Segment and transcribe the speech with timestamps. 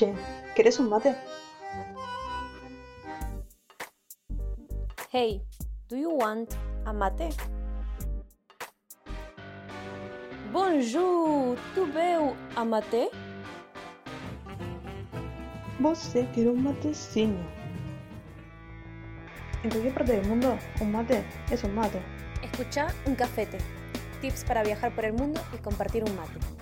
[0.00, 0.14] Che,
[0.54, 1.14] ¿querés un mate?
[5.12, 5.42] Hey,
[5.90, 6.54] do you want
[6.86, 7.28] a mate?
[10.54, 13.10] Bonjour, tu veux a mate?
[15.80, 17.36] Vos sé que era un matecino.
[19.62, 22.00] En cualquier parte del mundo, un mate es un mate.
[22.42, 23.58] Escucha un cafete.
[24.22, 26.59] Tips para viajar por el mundo y compartir un mate.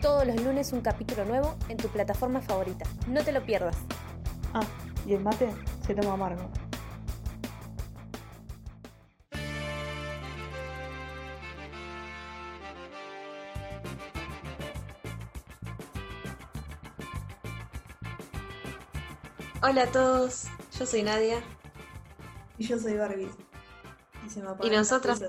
[0.00, 2.86] Todos los lunes un capítulo nuevo en tu plataforma favorita.
[3.06, 3.76] No te lo pierdas.
[4.54, 4.62] Ah,
[5.06, 5.50] y el mate
[5.86, 6.50] se toma amargo.
[19.62, 20.46] Hola a todos,
[20.78, 21.42] yo soy Nadia
[22.56, 23.28] Y yo soy Barbie.
[24.26, 25.22] Y, se me y nosotras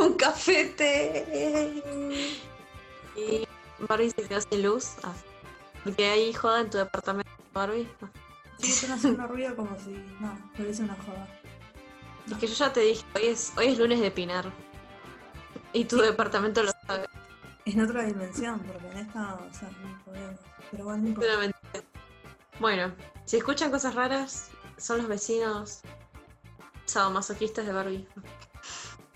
[0.00, 1.82] un cafete.
[3.16, 3.46] Y
[3.86, 4.92] Barbie se quedó sin luz.
[5.02, 5.12] Ah,
[5.84, 7.88] porque hay joda en tu departamento, Barbie.
[8.02, 8.08] Ah,
[8.62, 9.90] Sí, están haciendo ruido como si.
[10.20, 11.26] No, parece una joda.
[12.30, 14.52] Es que yo ya te dije, hoy es, hoy es lunes de Pinar.
[15.72, 17.06] Y tu departamento lo sabe.
[17.64, 20.40] En otra dimensión, porque en esta, o sea, no podemos.
[20.70, 21.20] Pero bueno, no.
[22.58, 22.92] Bueno,
[23.24, 25.80] si escuchan cosas raras, son los vecinos
[26.84, 28.06] sadomasoquistas de Barbie.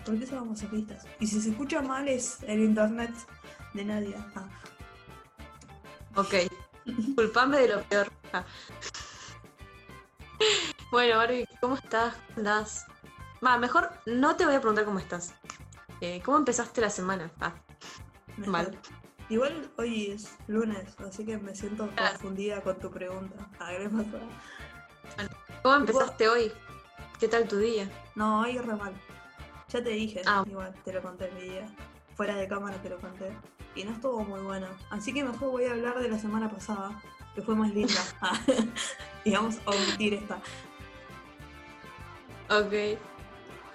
[0.05, 1.05] ¿Por qué somos masoquistas?
[1.19, 3.11] Y si se escucha mal es el internet
[3.73, 4.25] de Nadia.
[4.35, 4.47] Ah,
[6.15, 6.33] Ok.
[7.15, 8.11] Culpame de lo peor.
[8.31, 8.43] Ah.
[10.91, 12.13] Bueno, Barbie, ¿cómo estás?
[12.13, 12.85] ¿Cómo andás?
[13.45, 15.33] Va, mejor no te voy a preguntar cómo estás.
[16.01, 17.31] Eh, ¿Cómo empezaste la semana?
[17.41, 17.53] Ah,
[18.37, 18.51] mejor.
[18.51, 18.79] Mal.
[19.29, 22.11] Igual hoy es lunes, así que me siento Ah.
[22.11, 23.49] confundida con tu pregunta.
[23.59, 24.19] A ver, ¿qué pasó?
[25.63, 26.51] ¿cómo empezaste hoy?
[27.19, 27.89] ¿Qué tal tu día?
[28.13, 28.93] No, hoy re mal.
[29.75, 30.41] Ya te dije, Ah.
[30.49, 31.67] igual, te lo conté mi día.
[32.15, 33.29] Fuera de cámara te lo conté.
[33.75, 34.67] Y no estuvo muy bueno.
[34.89, 37.01] Así que mejor voy a hablar de la semana pasada,
[37.35, 37.93] que fue más linda.
[38.21, 38.39] Ah,
[39.25, 40.35] y vamos a omitir esta.
[42.49, 42.97] Ok.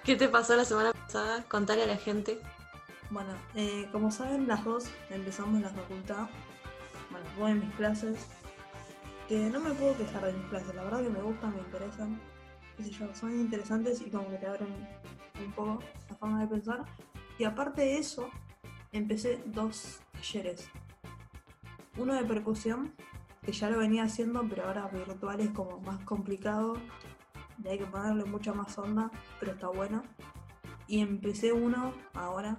[0.02, 1.44] ¿Qué te pasó la semana pasada?
[1.44, 2.40] Contale a la gente.
[3.10, 6.30] Bueno, eh, como saben, las dos empezamos la facultad.
[7.10, 8.26] Bueno, voy en mis clases.
[9.28, 12.18] Que no me puedo quejar de mis clases, la verdad que me gustan, me interesan.
[12.78, 14.88] Qué sé yo, son interesantes y como que te abren
[15.44, 15.78] un poco
[16.08, 16.84] la forma de pensar.
[17.38, 18.28] Y aparte de eso,
[18.92, 20.68] empecé dos talleres.
[21.96, 22.94] Uno de percusión,
[23.42, 26.74] que ya lo venía haciendo, pero ahora virtual es como más complicado.
[27.62, 30.02] Y hay que ponerle mucha más onda, pero está bueno.
[30.86, 32.56] Y empecé uno ahora,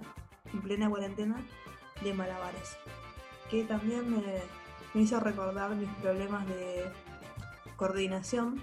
[0.52, 1.44] en plena cuarentena,
[2.02, 2.76] de malabares.
[3.50, 4.22] Que también me,
[4.94, 6.90] me hizo recordar mis problemas de
[7.76, 8.62] coordinación,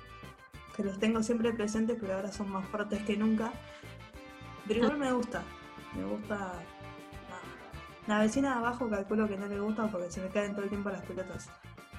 [0.75, 3.51] que los tengo siempre presentes, pero ahora son más fuertes que nunca.
[4.69, 5.41] Pero igual me gusta,
[5.95, 6.35] me gusta.
[6.37, 6.61] nada.
[8.05, 10.69] La vecina de abajo calculo que no le gusta porque se me caen todo el
[10.69, 11.49] tiempo las pelotas.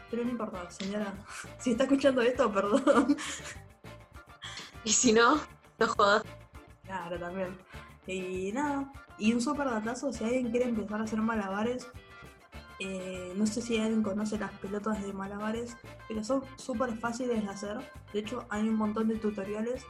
[0.08, 1.12] Pero no importa, señora.
[1.58, 3.16] Si está escuchando esto, perdón.
[4.84, 5.38] Y si no,
[5.78, 6.22] no jodas.
[6.84, 7.58] Claro, también.
[8.06, 11.86] Y nada, y un súper datazo, si alguien quiere empezar a hacer malabares,
[12.78, 15.76] eh, no sé si alguien conoce las pelotas de malabares,
[16.08, 17.76] pero son súper fáciles de hacer.
[18.14, 19.84] De hecho, hay un montón de tutoriales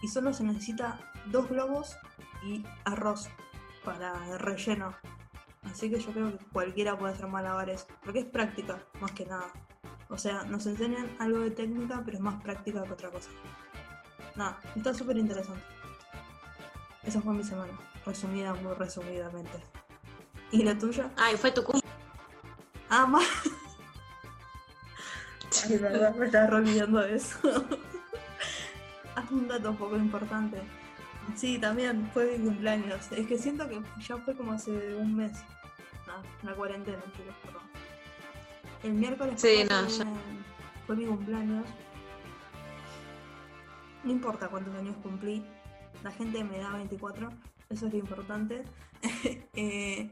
[0.00, 1.96] y solo se necesita dos globos
[2.42, 3.28] y arroz
[3.84, 4.94] para el relleno.
[5.64, 9.52] Así que yo creo que cualquiera puede hacer malabares, porque es práctica, más que nada.
[10.08, 13.30] O sea, nos enseñan algo de técnica, pero es más práctica que otra cosa.
[14.34, 15.62] Nada, está súper interesante.
[17.04, 17.72] Esa fue mi semana,
[18.04, 19.62] resumida, muy resumidamente.
[20.50, 21.10] ¿Y la tuya?
[21.16, 21.88] Ay, fue tu cumple.
[22.88, 23.24] Ah, más.
[25.68, 27.38] Ay, verdad, me estaba olvidando de eso.
[29.16, 30.62] Ah, un dato un poco importante.
[31.36, 33.10] Sí, también fue mi cumpleaños.
[33.12, 35.32] Es que siento que ya fue como hace un mes.
[36.06, 37.62] No, la cuarentena, chicos, perdón.
[38.82, 40.04] El miércoles Sí, fue, no, ya.
[40.86, 41.66] fue mi cumpleaños.
[44.04, 45.44] No importa cuántos años cumplí,
[46.02, 47.28] la gente me da 24,
[47.68, 48.64] eso es lo importante.
[49.54, 50.10] Eh,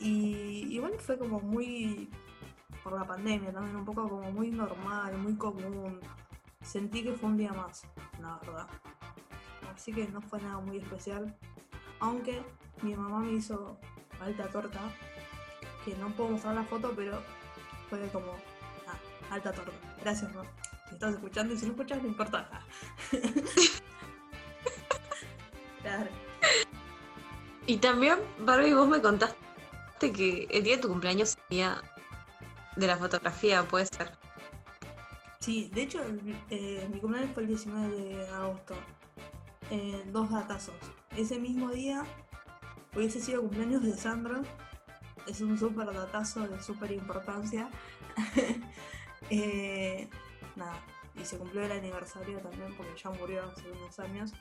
[0.00, 2.08] y igual fue como muy,
[2.84, 5.98] por la pandemia también, un poco como muy normal, muy común.
[6.62, 7.84] Sentí que fue un día más,
[8.20, 8.68] la verdad.
[9.78, 11.32] Así que no fue nada muy especial.
[12.00, 12.42] Aunque
[12.82, 13.78] mi mamá me hizo
[14.20, 14.80] alta torta,
[15.84, 17.22] que no puedo mostrar la foto, pero
[17.88, 18.32] fue como
[18.88, 18.98] ah,
[19.30, 19.70] alta torta.
[20.00, 20.50] Gracias, mamá.
[20.88, 22.50] Si estás escuchando y si no escuchas, no importa.
[25.82, 26.10] claro.
[27.66, 31.80] Y también, Barbie, vos me contaste que el día de tu cumpleaños sería
[32.74, 34.10] de la fotografía, puede ser.
[35.38, 36.00] Sí, de hecho,
[36.50, 38.74] eh, mi cumpleaños fue el 19 de agosto.
[39.70, 40.74] Eh, dos datazos.
[41.16, 42.04] Ese mismo día
[42.94, 44.42] hubiese sido cumpleaños de Sandra.
[45.26, 47.68] es un súper datazo de súper importancia.
[49.30, 50.08] Eh,
[50.56, 50.80] nada,
[51.14, 54.32] y se cumplió el aniversario también porque ya murió hace unos años.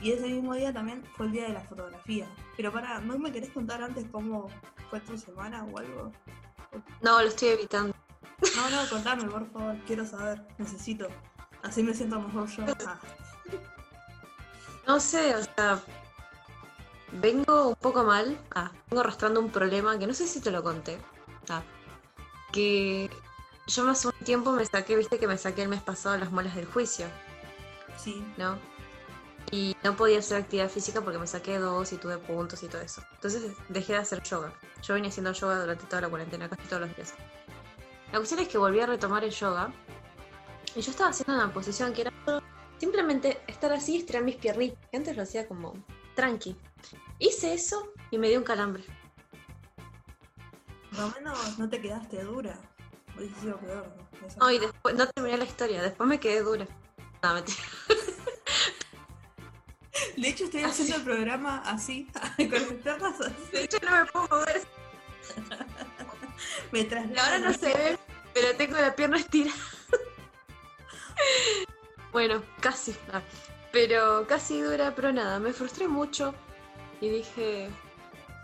[0.00, 2.26] Y ese mismo día también fue el día de la fotografía.
[2.56, 4.48] Pero para, ¿no me querés contar antes cómo
[4.90, 6.10] fue tu semana o algo?
[7.00, 7.94] No, lo estoy evitando.
[8.56, 11.06] No, no, contame, por favor, quiero saber, necesito.
[11.62, 12.64] Así me siento mejor yo.
[12.86, 12.98] Ah,
[14.86, 15.82] No sé, o sea,
[17.12, 18.38] vengo un poco mal.
[18.54, 20.98] Ah, vengo arrastrando un problema que no sé si te lo conté.
[21.48, 21.62] Ah,
[22.52, 23.10] que
[23.66, 26.54] yo hace un tiempo me saqué, viste que me saqué el mes pasado las muelas
[26.54, 27.06] del juicio,
[27.96, 28.58] sí, ¿no?
[29.50, 32.82] Y no podía hacer actividad física porque me saqué dos y tuve puntos y todo
[32.82, 33.02] eso.
[33.14, 34.52] Entonces dejé de hacer yoga.
[34.82, 37.14] Yo venía haciendo yoga durante toda la cuarentena, casi todos los días.
[38.12, 39.72] La cuestión es que volví a retomar el yoga.
[40.74, 42.43] Y yo estaba haciendo una posición que era solo
[42.78, 44.78] simplemente estar así y estirar mis piernitas.
[44.90, 45.74] que Antes lo hacía como
[46.14, 46.56] tranqui.
[47.18, 48.84] Hice eso y me dio un calambre.
[50.90, 52.58] por lo menos no te quedaste dura.
[53.16, 53.92] Hubiese sido peor.
[54.38, 54.50] ¿no?
[54.50, 56.66] Y después, no terminé la historia, después me quedé dura.
[57.22, 57.58] No, mentira.
[60.16, 63.50] De hecho, estoy haciendo el programa así, con las piernas así.
[63.52, 64.62] De hecho, no me puedo mover.
[66.72, 67.20] Me traslado.
[67.20, 67.98] ahora no se ve,
[68.32, 69.54] pero tengo la pierna estirada.
[72.14, 72.96] Bueno, casi.
[73.72, 76.32] Pero casi dura, pero nada, me frustré mucho
[77.00, 77.68] y dije.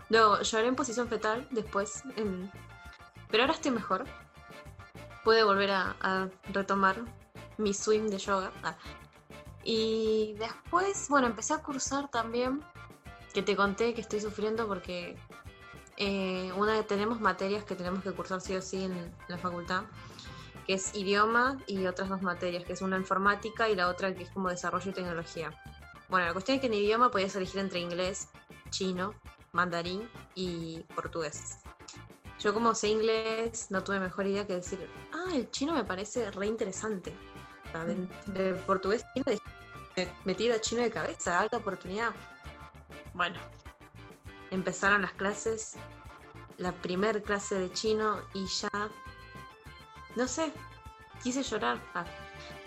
[0.09, 2.03] No, lloré en posición fetal después.
[3.29, 4.03] Pero ahora estoy mejor.
[5.23, 6.97] Pude volver a, retomar
[7.57, 8.51] mi swing de yoga.
[8.63, 8.75] ah.
[9.63, 12.61] Y después, bueno, empecé a cursar también.
[13.33, 15.15] Que te conté que estoy sufriendo porque
[15.95, 19.83] eh, una tenemos materias que tenemos que cursar sí o sí en la facultad,
[20.65, 24.23] que es idioma y otras dos materias, que es una informática y la otra que
[24.23, 25.51] es como desarrollo y tecnología.
[26.09, 28.27] Bueno, la cuestión es que en idioma podías elegir entre inglés,
[28.69, 29.13] chino,
[29.53, 31.57] mandarín y portugués.
[32.39, 36.31] Yo como sé inglés no tuve mejor idea que decir, ah, el chino me parece
[36.31, 37.13] re interesante.
[37.85, 39.25] De, de portugués chino
[40.25, 42.11] me, chino de cabeza, alta oportunidad.
[43.13, 43.39] Bueno,
[44.49, 45.75] empezaron las clases,
[46.57, 48.89] la primer clase de chino y ya,
[50.15, 50.51] no sé,
[51.23, 51.79] quise llorar.
[51.93, 52.05] Ah,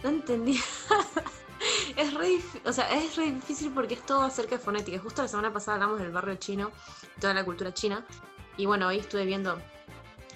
[0.03, 0.59] no entendí.
[1.97, 4.99] es re, o sea, es re difícil porque es todo acerca de fonética.
[4.99, 6.71] Justo la semana pasada hablamos del barrio chino,
[7.21, 8.05] toda la cultura china.
[8.57, 9.59] Y bueno, hoy estuve viendo,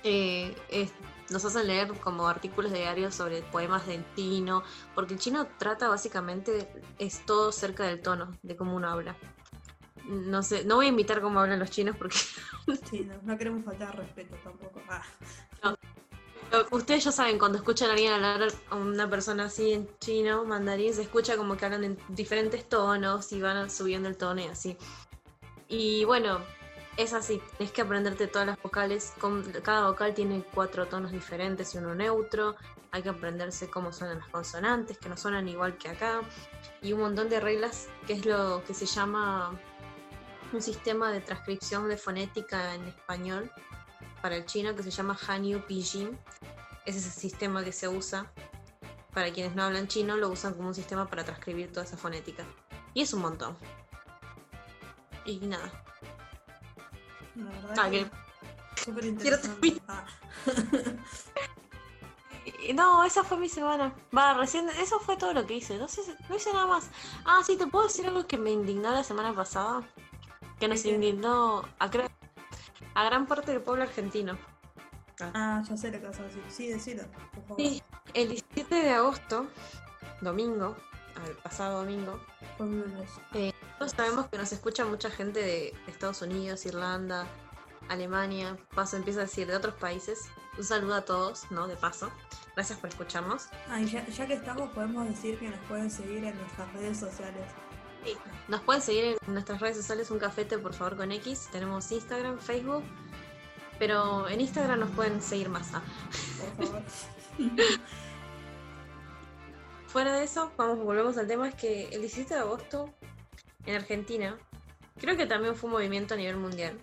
[0.05, 0.93] eh, es-
[1.31, 4.63] nos hacen leer como artículos de diario sobre poemas del chino,
[4.95, 6.69] porque el chino trata básicamente,
[6.99, 9.15] es todo cerca del tono, de cómo uno habla.
[10.05, 12.17] No sé, no voy a imitar cómo hablan los chinos porque
[12.91, 14.81] Sí, no, no queremos faltar al respeto tampoco.
[14.89, 15.03] Ah,
[15.61, 15.77] Pero
[16.71, 20.95] Ustedes ya saben, cuando escuchan a alguien hablar a una persona así en chino, mandarín,
[20.95, 24.77] se escucha como que hablan en diferentes tonos y van subiendo el tono y así.
[25.69, 26.41] Y bueno,
[26.97, 29.13] es así, tienes que aprenderte todas las vocales.
[29.63, 32.57] cada vocal tiene cuatro tonos diferentes y uno neutro.
[32.93, 36.23] Hay que aprenderse cómo suenan las consonantes, que no suenan igual que acá.
[36.81, 39.53] Y un montón de reglas, que es lo que se llama
[40.53, 43.53] un sistema de transcripción de fonética en español
[44.23, 46.19] para el chino que se llama Hanyu Pinyin.
[46.87, 48.31] Ese es el sistema que se usa.
[49.13, 52.45] Para quienes no hablan chino, lo usan como un sistema para transcribir toda esa fonética.
[52.95, 53.57] Y es un montón.
[55.25, 55.71] Y nada.
[57.35, 58.11] la verdad Ah, que que-
[58.83, 59.83] súper quiero interesante.
[59.89, 60.05] Ah,
[62.75, 63.95] No, esa fue mi semana.
[64.17, 65.79] Va, recién, eso fue todo lo que hice.
[65.79, 66.89] No, sé, no hice nada más.
[67.25, 69.83] Ah, sí, te puedo decir algo que me indignó la semana pasada.
[70.59, 72.11] Que nos indignó a, cre-
[72.95, 74.39] a gran parte del pueblo argentino.
[75.21, 76.43] ah, ya sé lo que vas a decir.
[76.49, 77.03] Sí, decilo,
[77.35, 77.57] por favor.
[77.59, 77.83] Sí,
[78.15, 79.47] el 17 de agosto,
[80.21, 80.77] domingo,
[81.27, 82.21] el pasado domingo,
[82.59, 83.11] lunes.
[83.79, 87.27] todos sabemos que nos escucha mucha gente de Estados Unidos, Irlanda,
[87.89, 90.29] Alemania, paso, empieza a decir de otros países.
[90.57, 91.69] Un saludo a todos, ¿no?
[91.69, 92.11] De paso.
[92.55, 93.49] Gracias por escucharnos.
[93.69, 96.99] Ah, y ya, ya que estamos, podemos decir que nos pueden seguir en nuestras redes
[96.99, 97.45] sociales.
[98.49, 101.49] Nos pueden seguir en nuestras redes sociales, un cafete por favor con X.
[101.53, 102.83] Tenemos Instagram, Facebook,
[103.79, 105.69] pero en Instagram nos pueden seguir más.
[105.75, 105.83] ah.
[106.57, 106.83] Por favor.
[109.87, 112.93] Fuera de eso, vamos, volvemos al tema, es que el 17 de agosto
[113.65, 114.39] en Argentina,
[115.01, 116.79] creo que también fue un movimiento a nivel mundial,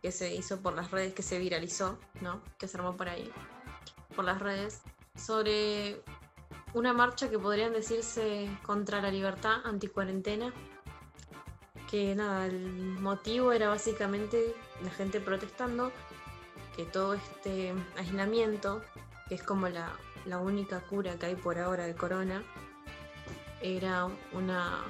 [0.00, 2.40] que se hizo por las redes, que se viralizó, ¿no?
[2.58, 3.30] Que se armó por ahí,
[4.14, 4.80] por las redes,
[5.16, 6.02] sobre
[6.74, 10.52] una marcha que podrían decirse contra la libertad, anticuarentena,
[11.90, 15.92] que nada, el motivo era básicamente la gente protestando
[16.74, 18.82] que todo este aislamiento,
[19.28, 19.92] que es como la,
[20.24, 22.42] la única cura que hay por ahora del corona,
[23.60, 24.80] era una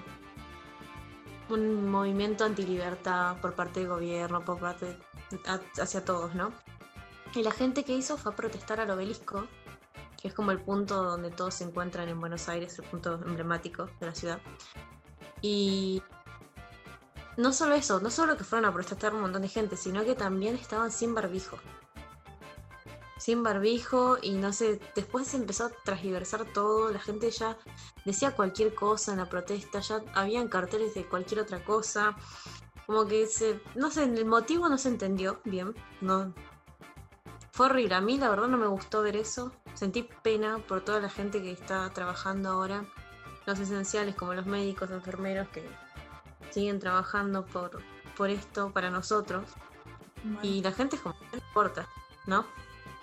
[1.48, 4.96] un movimiento antilibertad por parte del gobierno, por parte
[5.46, 6.52] a- hacia todos, ¿no?
[7.34, 9.46] Y la gente que hizo fue a protestar al obelisco,
[10.22, 13.86] que es como el punto donde todos se encuentran en Buenos Aires, el punto emblemático
[13.98, 14.40] de la ciudad.
[15.40, 16.00] Y
[17.36, 20.14] no solo eso, no solo que fueron a protestar un montón de gente, sino que
[20.14, 21.58] también estaban sin barbijo.
[23.18, 27.58] Sin barbijo y no sé, después se empezó a transgiversar todo, la gente ya
[28.04, 32.16] decía cualquier cosa en la protesta, ya habían carteles de cualquier otra cosa.
[32.86, 36.32] Como que se, no sé, el motivo no se entendió bien, no.
[37.62, 39.52] Fue horrible, a mí la verdad no me gustó ver eso.
[39.74, 42.84] Sentí pena por toda la gente que está trabajando ahora,
[43.46, 45.64] los esenciales como los médicos, enfermeros que
[46.50, 47.80] siguen trabajando por,
[48.16, 49.44] por esto para nosotros.
[50.42, 51.86] Y la gente es como, no le importa,
[52.26, 52.44] ¿no?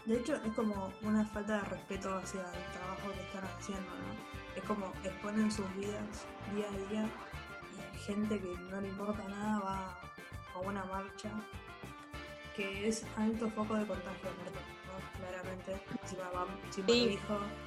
[0.06, 4.58] De hecho, es como una falta de respeto hacia el trabajo que están haciendo, ¿no?
[4.58, 6.04] Es como exponen sus vidas
[6.54, 7.10] día a día
[7.94, 10.00] y gente que no le importa nada va
[10.54, 11.32] a una marcha
[12.60, 15.18] que es alto foco de contagio, ¿no?
[15.18, 15.82] Claramente.
[16.02, 17.18] Encima va sin Sí.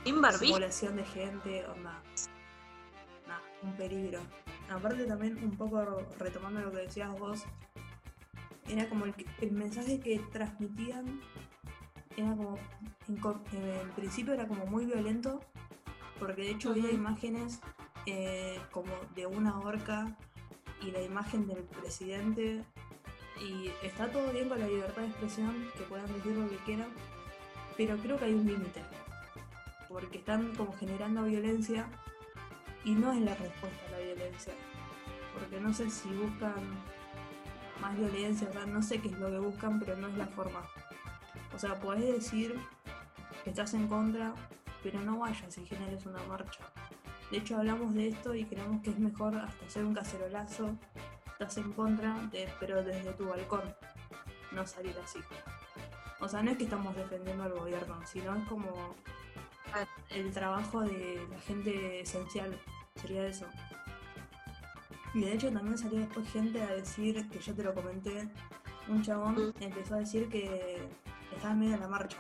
[0.05, 2.03] barbijo, simulación de gente, onda.
[3.27, 4.21] Nah, un peligro.
[4.71, 5.83] Aparte también un poco
[6.19, 7.45] retomando lo que decías vos,
[8.69, 11.23] era como el, el mensaje que transmitían
[12.19, 12.59] era como
[13.09, 13.17] en,
[13.63, 15.41] en principio era como muy violento
[16.19, 17.61] porque de hecho había imágenes
[18.07, 20.15] eh, como de una horca
[20.83, 22.63] y la imagen del presidente
[23.43, 26.89] y está todo bien con la libertad de expresión que puedan decir lo que quieran
[27.77, 28.83] pero creo que hay un límite
[29.89, 31.87] porque están como generando violencia
[32.85, 34.53] y no es la respuesta a la violencia
[35.35, 36.55] porque no sé si buscan
[37.81, 40.63] más violencia, no sé qué es lo que buscan, pero no es la forma.
[41.55, 42.55] O sea, podés decir
[43.43, 44.35] que estás en contra,
[44.83, 46.61] pero no vayas y generes una marcha.
[47.31, 50.77] De hecho, hablamos de esto y creemos que es mejor hasta hacer un cacerolazo,
[51.43, 53.63] estás en contra, de- pero desde tu balcón,
[54.53, 55.19] no salir así.
[56.21, 58.95] O sea, no es que estamos defendiendo al gobierno, sino es como
[60.11, 62.57] el trabajo de la gente esencial,
[62.97, 63.47] sería eso.
[65.15, 68.29] Y de hecho también salió después gente a decir, que yo te lo comenté,
[68.89, 69.63] un chabón Mm.
[69.63, 70.89] empezó a decir que
[71.35, 72.19] estaba en medio de la marcha,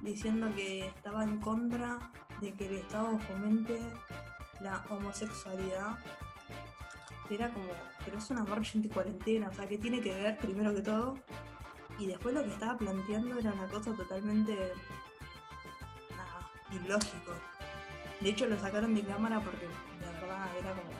[0.00, 1.98] diciendo que estaba en contra
[2.40, 3.80] de que el Estado fomente
[4.60, 5.98] la homosexualidad.
[7.28, 7.66] Era como,
[8.04, 11.18] pero es una marcha anti-cuarentena, o sea, que tiene que ver primero que todo.
[11.98, 14.54] Y después lo que estaba planteando era una cosa totalmente
[16.10, 17.32] nada, ilógico.
[18.20, 20.90] De hecho lo sacaron de cámara porque de verdad era como,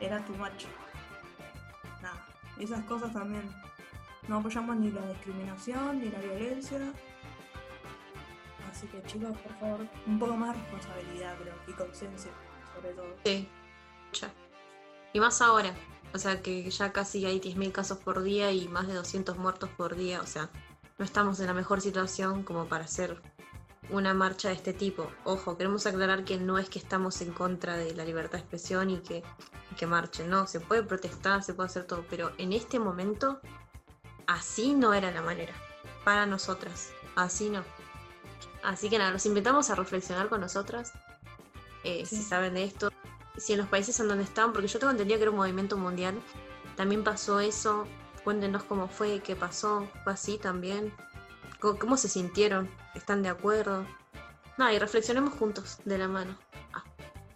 [0.00, 0.66] era too much.
[2.02, 2.26] Nada,
[2.58, 3.50] esas cosas también.
[4.28, 6.92] No apoyamos ni la discriminación, ni la violencia.
[8.70, 12.30] Así que chicos, por favor, un poco más responsabilidad creo, y conciencia,
[12.74, 13.16] sobre todo.
[13.24, 13.48] Sí.
[14.12, 14.30] Ya.
[15.12, 15.74] Y más ahora.
[16.12, 19.70] O sea que ya casi hay 10.000 casos por día y más de 200 muertos
[19.76, 20.20] por día.
[20.22, 20.50] O sea,
[20.98, 23.20] no estamos en la mejor situación como para hacer
[23.90, 25.10] una marcha de este tipo.
[25.24, 28.90] Ojo, queremos aclarar que no es que estamos en contra de la libertad de expresión
[28.90, 29.22] y que,
[29.70, 30.30] y que marchen.
[30.30, 32.04] No, se puede protestar, se puede hacer todo.
[32.10, 33.40] Pero en este momento,
[34.26, 35.54] así no era la manera.
[36.04, 36.90] Para nosotras.
[37.14, 37.62] Así no.
[38.62, 40.92] Así que nada, los invitamos a reflexionar con nosotras.
[41.84, 42.16] eh, Sí.
[42.16, 42.90] Si saben de esto,
[43.40, 45.76] si en los países en donde estaban, porque yo tengo entendido que era un movimiento
[45.76, 46.20] mundial,
[46.76, 47.86] también pasó eso.
[48.24, 50.92] Cuéntenos cómo fue, qué pasó, fue así también.
[51.58, 52.70] ¿Cómo, cómo se sintieron?
[52.94, 53.86] ¿Están de acuerdo?
[54.58, 56.36] Nada, y reflexionemos juntos, de la mano.
[56.74, 56.84] Ah,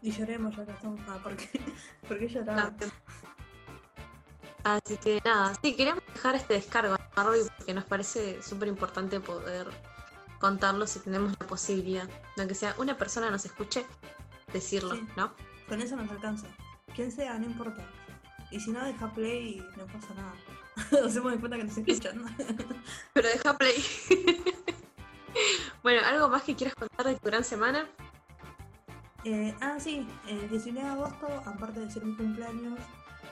[0.03, 1.01] Y lloremos ya que estamos.
[1.09, 1.49] Ah, porque,
[2.09, 2.71] porque lloraba.
[2.71, 2.75] nada.
[4.63, 7.25] Así que nada, sí, queríamos dejar este descargo a
[7.59, 9.69] porque nos parece súper importante poder
[10.41, 12.09] contarlo si tenemos la posibilidad.
[12.39, 13.87] Aunque sea una persona nos escuche,
[14.53, 15.07] decirlo, Sí.
[15.17, 15.33] ¿no?
[15.69, 16.47] Con eso nos alcanza.
[16.95, 17.85] Quien sea, no importa.
[18.51, 20.35] Y si no, deja play y no pasa nada.
[21.03, 22.25] Nos hemos de cuenta que nos escuchan.
[23.13, 23.85] Pero deja play.
[25.83, 27.89] bueno, ¿algo más que quieras contar de tu gran semana?
[29.25, 32.79] Eh, ah, sí, el 19 de agosto, aparte de ser mi cumpleaños,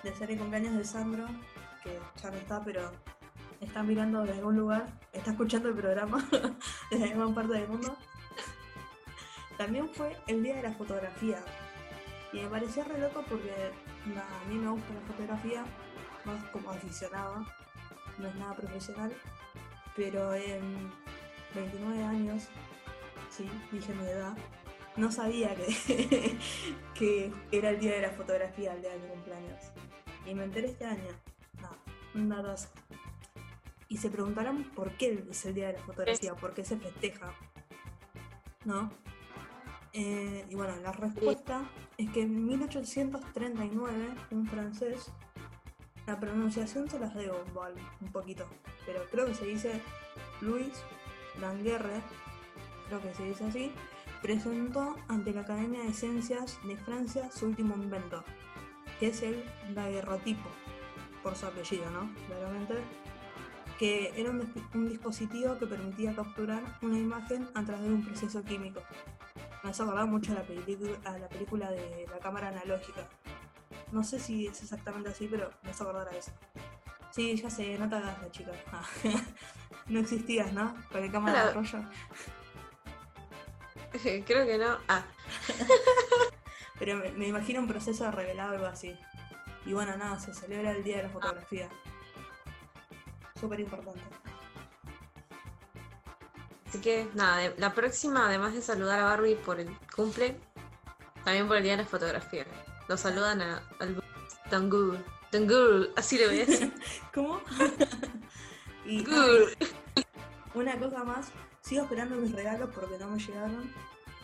[0.03, 1.27] de ser el cumpleaños de Sandro,
[1.83, 2.91] que ya no está, pero
[3.61, 6.27] está mirando desde algún lugar, está escuchando el programa
[6.91, 7.97] desde alguna parte del mundo.
[9.59, 11.45] También fue el día de la fotografía.
[12.33, 15.65] Y me pareció re loco porque a mí me gusta la fotografía,
[16.25, 17.45] más como aficionada,
[18.19, 19.13] no es nada profesional,
[19.97, 20.91] pero en
[21.55, 22.49] 29 años,
[23.31, 24.35] sí, dije mi edad,
[24.97, 26.39] no sabía que,
[26.95, 29.61] que era el día de la fotografía, el día de mi cumpleaños.
[30.27, 31.09] Y me enteré este año.
[31.61, 31.77] Nada,
[32.15, 32.69] un datazo.
[33.89, 37.35] Y se preguntarán por qué es el día de la fotografía, por qué se festeja.
[38.65, 38.91] ¿No?
[39.95, 41.69] Eh, y bueno, la respuesta
[41.99, 45.13] es que en 1839 un francés
[46.07, 48.47] La pronunciación se las debo igual, un poquito.
[48.87, 49.81] Pero creo que se dice
[50.41, 50.73] Luis
[51.41, 52.01] Languerre,
[52.89, 53.73] creo que se dice así,
[54.21, 58.25] presentó ante la Academia de Ciencias de Francia su último invento,
[58.99, 59.45] que es el
[59.75, 60.49] daguerrotipo,
[61.23, 62.11] por su apellido, ¿no?
[62.27, 62.75] Claramente.
[63.79, 68.81] Que era un dispositivo que permitía capturar una imagen a través de un proceso químico.
[69.63, 73.09] Me hace acordar mucho a la, película, a la película de la cámara analógica.
[73.93, 76.33] No sé si es exactamente así, pero me hace acordar a eso.
[77.11, 78.53] Sí, ya sé, no te hagas la chica.
[78.73, 78.85] Ah,
[79.87, 80.75] no existías, ¿no?
[80.91, 81.79] Con el cámara de rollo.
[84.27, 84.79] Creo que no.
[84.89, 85.05] Ah,
[86.79, 88.97] Pero me, me imagino un proceso de revelado algo así.
[89.65, 91.69] Y bueno, nada, se celebra el Día de la Fotografía.
[93.39, 94.01] Súper importante.
[96.73, 100.41] Así que nada, la próxima, además de saludar a Barbie por el cumple,
[101.23, 102.47] también por el día de la fotografía.
[102.89, 104.03] Lo saludan a, al
[104.49, 104.97] Tangur.
[105.31, 106.73] Tangur, así le voy a decir.
[107.15, 107.43] ¿Cómo?
[108.87, 109.55] y Tangur.
[110.55, 111.27] una cosa más,
[111.61, 113.71] sigo esperando mis regalos porque no me llegaron.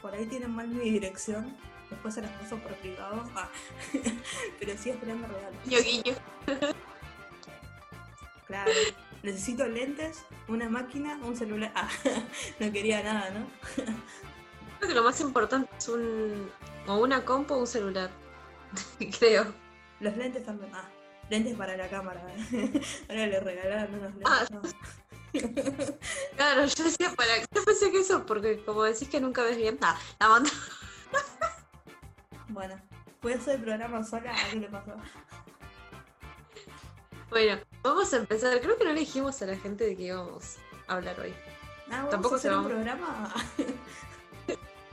[0.01, 1.55] Por ahí tienen mal mi dirección.
[1.91, 3.29] Después se las paso por privado.
[3.37, 3.51] Ah.
[4.59, 5.65] Pero sigo esperando regalos.
[5.67, 6.17] Guiño, guiño.
[8.47, 8.71] Claro.
[9.23, 11.73] Necesito lentes, una máquina, un celular.
[11.75, 11.89] Ah,
[12.61, 13.47] no quería nada, ¿no?
[14.79, 16.51] Creo que lo más importante es un.
[16.87, 18.11] o una compu o un celular.
[19.19, 19.53] Creo.
[20.01, 20.71] Los lentes también.
[20.73, 20.89] Ah,
[21.31, 22.23] lentes para la cámara.
[23.09, 24.27] Ahora le regalaron unos lentes.
[24.27, 24.47] Ah.
[24.51, 24.63] no.
[26.37, 29.79] Claro, yo decía para Yo pensé que eso, porque como decís que nunca ves bien.
[29.83, 30.51] Ah, la manda.
[32.49, 34.33] Bueno, a hacer el programa sola.
[34.33, 34.93] ¿A qué le pasó?
[37.31, 38.61] Bueno, vamos a empezar.
[38.61, 40.57] Creo que no le dijimos a la gente de qué íbamos
[40.87, 41.35] a hablar hoy.
[41.87, 43.35] Ah, vamos Tampoco a hacer se un programa.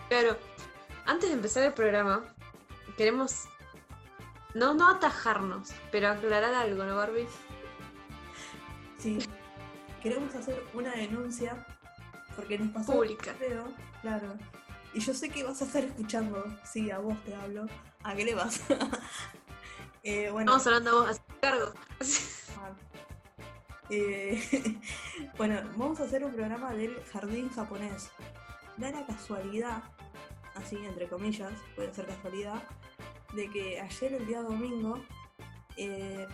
[0.08, 0.38] Claro,
[1.08, 2.24] antes de empezar el programa,
[2.96, 3.46] queremos
[4.54, 7.28] no, no atajarnos, pero aclarar algo, ¿no, Barbie?
[9.00, 9.18] Sí.
[10.04, 11.66] Queremos hacer una denuncia
[12.36, 13.34] porque nos pasó Pública.
[13.34, 13.66] feo,
[14.02, 14.36] claro.
[14.94, 16.46] Y yo sé que vas a estar escuchando.
[16.64, 17.66] Sí, a vos te hablo.
[18.04, 18.62] ¿A qué le vas?
[20.06, 20.56] eh, bueno.
[20.56, 21.74] Estamos hablando a vos, haz cargo.
[22.58, 22.72] Ah.
[23.90, 24.42] Eh,
[25.38, 28.10] bueno, vamos a hacer un programa del jardín japonés.
[28.78, 29.84] Da la casualidad,
[30.56, 32.64] así entre comillas, puede ser casualidad,
[33.34, 35.04] de que ayer, el día domingo,
[35.76, 36.28] eh,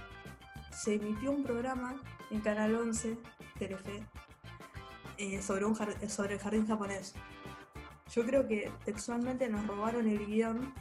[0.72, 3.18] se emitió un programa en Canal 11,
[3.58, 4.04] Telefe,
[5.18, 5.76] eh, sobre, un
[6.08, 7.16] sobre el jardín japonés.
[8.14, 10.74] Yo creo que textualmente nos robaron el guion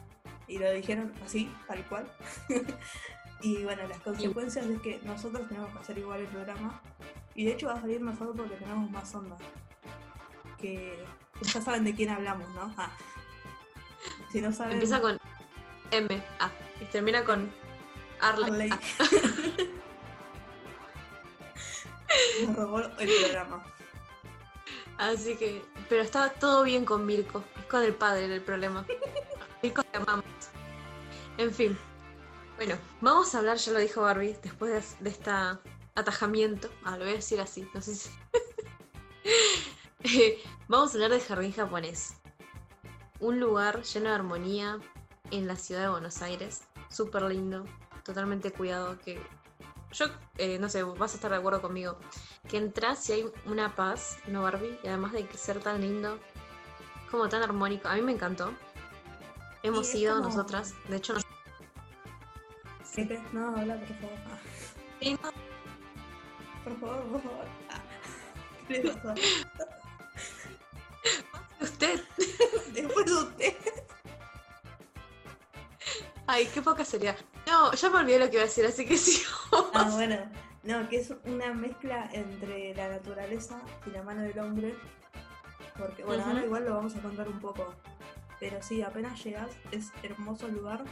[0.51, 2.05] y lo dijeron así, tal cual.
[3.41, 6.81] y bueno, las consecuencias es que nosotros tenemos que hacer igual el programa.
[7.35, 9.37] Y de hecho va a salir mejor porque tenemos más onda.
[10.59, 11.01] Que
[11.41, 12.73] ya saben de quién hablamos, ¿no?
[12.77, 12.91] Ah.
[14.29, 14.73] Si no saben.
[14.73, 15.17] Empieza con
[15.91, 17.49] M, A, y termina con
[18.19, 18.45] Arle.
[18.45, 18.69] Arley.
[18.71, 18.79] A.
[22.45, 23.63] Nos robó el programa.
[24.97, 28.85] Así que, pero estaba todo bien con Mirko, es con el padre el problema.
[31.37, 31.77] En fin,
[32.57, 35.61] bueno, vamos a hablar, ya lo dijo Barbie, después de, de esta
[35.95, 38.09] atajamiento, ah, lo voy a decir así, no sé si...
[40.03, 42.15] Eh, vamos a hablar del jardín japonés.
[43.19, 44.79] Un lugar lleno de armonía
[45.29, 47.65] en la ciudad de Buenos Aires, súper lindo,
[48.03, 49.21] totalmente cuidado, que
[49.91, 50.07] yo,
[50.39, 51.99] eh, no sé, vas a estar de acuerdo conmigo,
[52.49, 54.79] que entras y hay una paz, ¿no, Barbie?
[54.83, 56.17] Y además de ser tan lindo,
[57.11, 58.51] como tan armónico, a mí me encantó.
[59.63, 61.23] Hemos es ido como- nosotras, de hecho, nos...
[62.95, 64.17] ¿Qué te- No, habla, por favor.
[64.29, 64.37] Ah,
[64.99, 65.31] Sí, no,
[66.63, 67.45] por favor, por favor.
[69.03, 69.15] Ah.
[71.59, 71.99] Usted,
[72.73, 73.53] Después de usted.
[76.27, 77.15] ay, qué poca sería.
[77.47, 79.21] No, ya me olvidé lo que iba a decir, así que sí.
[79.73, 80.17] Ah, bueno.
[80.63, 84.75] No, que es una mezcla entre la naturaleza y la mano del hombre.
[85.77, 87.73] Porque, bueno, ahora igual lo vamos a contar un poco.
[88.41, 90.83] Pero sí, apenas llegas, es hermoso el lugar.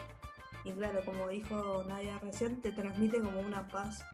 [0.64, 4.06] Y claro, como dijo Nadia recién, te transmite como una paz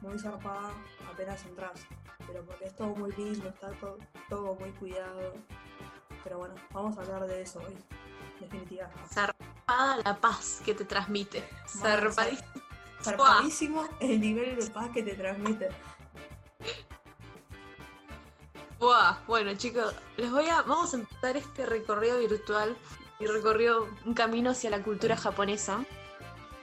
[0.00, 0.72] muy zarpada
[1.12, 1.86] apenas entras.
[2.26, 3.98] Pero porque es todo muy lindo, está todo,
[4.30, 5.34] todo muy cuidado.
[6.24, 7.76] Pero bueno, vamos a hablar de eso hoy.
[8.40, 9.02] Definitivamente.
[9.12, 11.44] Zarpada la paz que te transmite.
[11.68, 12.48] Zarpadísimo.
[13.02, 15.68] Zarpadísimo el nivel de paz que te transmite.
[18.78, 20.62] Bueno chicos, les voy a.
[20.62, 22.76] Vamos a empezar este recorrido virtual
[23.18, 25.84] y recorrido un camino hacia la cultura japonesa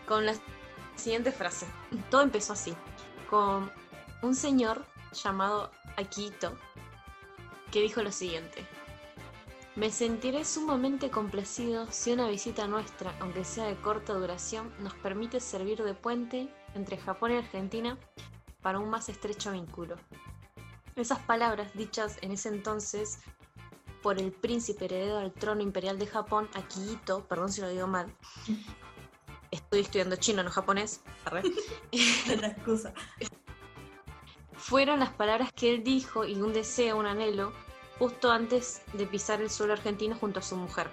[0.08, 0.36] con la
[0.96, 1.66] siguiente frase.
[2.10, 2.74] Todo empezó así,
[3.30, 3.72] con
[4.22, 6.54] un señor llamado Akito
[7.72, 8.66] que dijo lo siguiente.
[9.76, 15.40] Me sentiré sumamente complacido si una visita nuestra, aunque sea de corta duración, nos permite
[15.40, 17.98] servir de puente entre Japón y Argentina
[18.62, 19.96] para un más estrecho vínculo.
[20.96, 23.20] Esas palabras dichas en ese entonces
[24.02, 28.14] por el príncipe heredero al trono imperial de Japón, Akihito, perdón si lo digo mal,
[29.50, 31.02] estoy estudiando chino, no japonés.
[32.42, 32.94] La excusa.
[34.56, 37.54] fueron las palabras que él dijo y un deseo, un anhelo,
[37.98, 40.92] justo antes de pisar el suelo argentino junto a su mujer,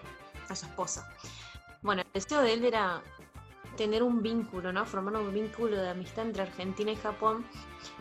[0.49, 1.13] a su esposa.
[1.83, 3.03] Bueno, el deseo de él era
[3.77, 4.85] tener un vínculo, ¿no?
[4.87, 7.47] Formar un vínculo de amistad entre Argentina y Japón.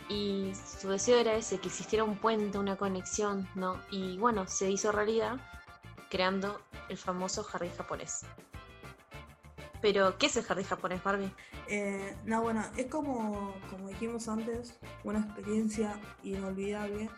[0.09, 3.79] Y su deseo era ese, que existiera un puente, una conexión, ¿no?
[3.91, 5.39] Y bueno, se hizo realidad
[6.09, 8.25] creando el famoso jardín japonés.
[9.81, 11.31] Pero, ¿qué es el jardín japonés, Barbie?
[11.67, 17.09] Eh, no, bueno, es como, como dijimos antes, una experiencia inolvidable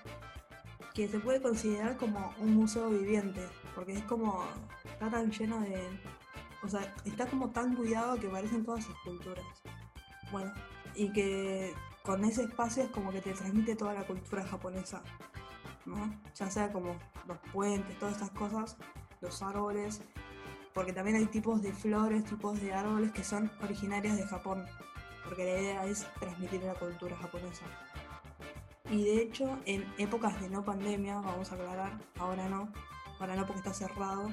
[0.94, 4.44] que se puede considerar como un museo viviente, porque es como,
[4.84, 5.88] está tan lleno de,
[6.64, 9.46] o sea, está como tan cuidado que parecen todas esculturas.
[10.32, 10.54] Bueno,
[10.96, 15.02] y que con ese espacio es como que te transmite toda la cultura japonesa,
[15.86, 16.14] ¿no?
[16.36, 16.96] Ya sea como
[17.28, 18.78] los puentes, todas estas cosas,
[19.22, 20.02] los árboles,
[20.74, 24.66] porque también hay tipos de flores, tipos de árboles que son originarios de Japón,
[25.26, 27.66] porque la idea es transmitir la cultura japonesa.
[28.90, 32.72] Y de hecho, en épocas de no pandemia, vamos a aclarar, ahora no,
[33.20, 34.30] ahora no porque está cerrado,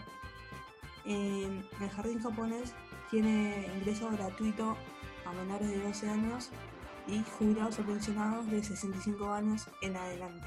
[1.14, 2.74] el jardín japonés
[3.10, 4.76] tiene ingreso gratuito
[5.24, 6.50] a menores de 12 años
[7.06, 10.46] y jubilados o pensionados de 65 años en adelante.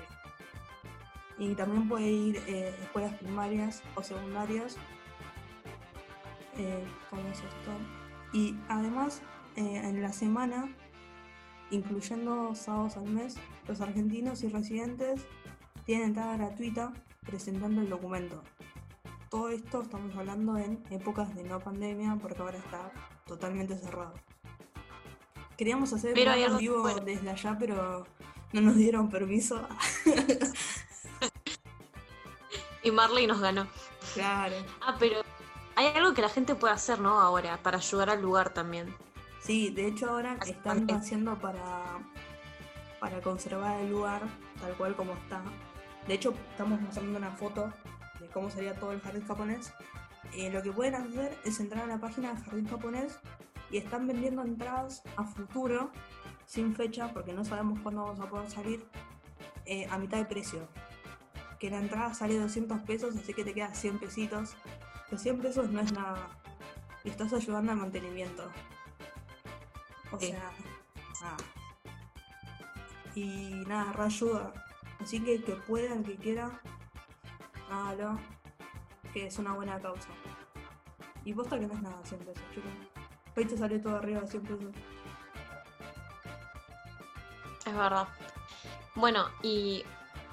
[1.38, 4.78] Y también puede ir eh, escuelas primarias o secundarias
[6.58, 7.42] eh, como es.
[8.34, 9.22] Y además,
[9.56, 10.74] eh, en la semana,
[11.72, 15.26] incluyendo sábados al mes, los argentinos y residentes
[15.86, 16.94] tienen entrada gratuita
[17.26, 18.44] presentando el documento.
[19.32, 22.92] Todo esto estamos hablando en épocas de no pandemia, porque ahora está
[23.26, 24.14] totalmente cerrado.
[25.58, 27.00] Queríamos hacer Pero un vivo bueno.
[27.00, 28.06] desde allá, pero
[28.52, 29.66] no nos dieron permiso.
[32.84, 33.68] Y Marley nos ganó.
[34.16, 34.56] claro.
[34.82, 35.22] Ah, pero
[35.76, 37.22] hay algo que la gente puede hacer, ¿no?
[37.22, 38.94] Ahora, para ayudar al lugar también.
[39.40, 41.00] Sí, de hecho ahora Así están también.
[41.00, 42.00] haciendo para,
[43.00, 44.24] para conservar el lugar
[44.60, 45.44] tal cual como está.
[46.08, 47.72] De hecho, estamos mostrando una foto
[48.22, 49.74] de cómo sería todo el jardín japonés.
[50.34, 53.20] Eh, lo que pueden hacer es entrar a la página del jardín japonés
[53.70, 55.92] y están vendiendo entradas a futuro,
[56.46, 58.86] sin fecha, porque no sabemos cuándo vamos a poder salir,
[59.66, 60.68] eh, a mitad de precio.
[61.60, 64.56] Que la entrada sale 200 pesos, así que te queda 100 pesitos.
[65.10, 66.28] Los 100 pesos no es nada.
[67.04, 68.50] Y estás ayudando al mantenimiento.
[70.12, 70.28] O Sí.
[70.28, 70.52] sea,
[71.22, 71.38] nada.
[73.16, 74.54] Y nada, re ayuda.
[75.00, 76.62] Así que que pueda, el que quiera,
[77.72, 78.20] hágalo.
[79.14, 80.10] Que es una buena causa.
[81.26, 82.72] Y posta que no es nada 100 pesos, chicos.
[83.36, 84.74] Hoy te sale todo arriba de 100 pesos.
[87.66, 88.08] Es verdad.
[88.96, 89.84] Bueno, y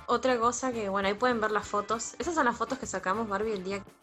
[0.07, 2.15] otra cosa que, bueno, ahí pueden ver las fotos.
[2.19, 3.99] Esas son las fotos que sacamos, Barbie, el día que...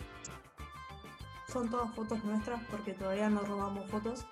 [1.51, 4.25] Son todas fotos nuestras porque todavía no robamos fotos.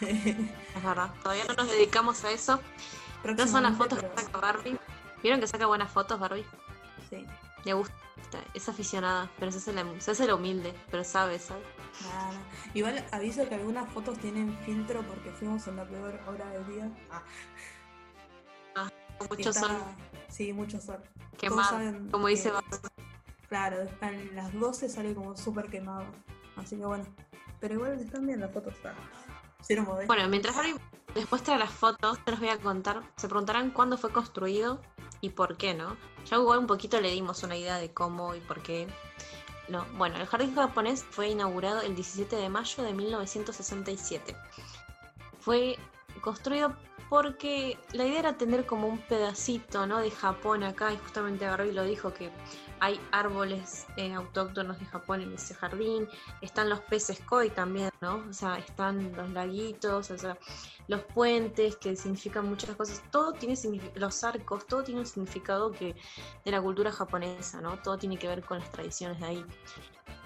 [0.00, 1.10] Es verdad.
[1.22, 2.60] Todavía no nos dedicamos a eso.
[3.22, 4.78] Estas son las fotos que saca Barbie.
[5.22, 6.46] ¿Vieron que saca buenas fotos, Barbie?
[7.08, 7.26] Sí.
[7.64, 7.94] Le gusta.
[8.52, 11.62] Es aficionada, pero se hace la, se hace la humilde, pero sabe, ¿sabe?
[12.74, 16.90] Igual aviso que algunas fotos tienen filtro porque fuimos en la peor hora del día.
[19.18, 19.76] Con mucho Está- sol
[20.28, 21.00] Sí, mucho sol.
[21.38, 21.78] quemado,
[22.10, 22.88] como dice que-.
[23.48, 26.04] Claro, en las 12 sale como súper quemado.
[26.56, 27.04] Así que bueno.
[27.60, 28.74] Pero igual están bien las fotos.
[28.74, 28.94] Está.
[29.60, 30.12] Cero modesto.
[30.12, 30.74] Bueno, mientras Barbie
[31.14, 33.02] les muestra las fotos, te los voy a contar.
[33.16, 34.80] Se preguntarán cuándo fue construido
[35.24, 35.96] y por qué, ¿no?
[36.26, 38.86] Ya igual un poquito le dimos una idea de cómo y por qué.
[39.68, 44.36] No, bueno, el jardín japonés fue inaugurado el 17 de mayo de 1967.
[45.40, 45.78] Fue
[46.20, 46.76] construido
[47.08, 49.98] porque la idea era tener como un pedacito, ¿no?
[49.98, 52.30] De Japón acá y justamente Barbie lo dijo que
[52.80, 56.08] hay árboles eh, autóctonos de Japón en ese jardín,
[56.40, 58.24] están los peces koi también, ¿no?
[58.28, 60.36] O sea, están los laguitos, o sea,
[60.88, 63.56] los puentes que significan muchas cosas, todo tiene
[63.94, 65.94] los arcos, todo tiene un significado que
[66.44, 67.78] de la cultura japonesa, ¿no?
[67.78, 69.44] Todo tiene que ver con las tradiciones de ahí.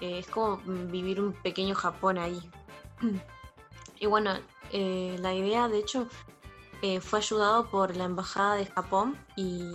[0.01, 2.39] Eh, es como vivir un pequeño Japón ahí.
[4.01, 4.31] Y bueno,
[4.71, 6.07] eh, la idea de hecho
[6.81, 9.71] eh, fue ayudado por la Embajada de Japón y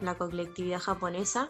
[0.00, 1.48] la colectividad japonesa.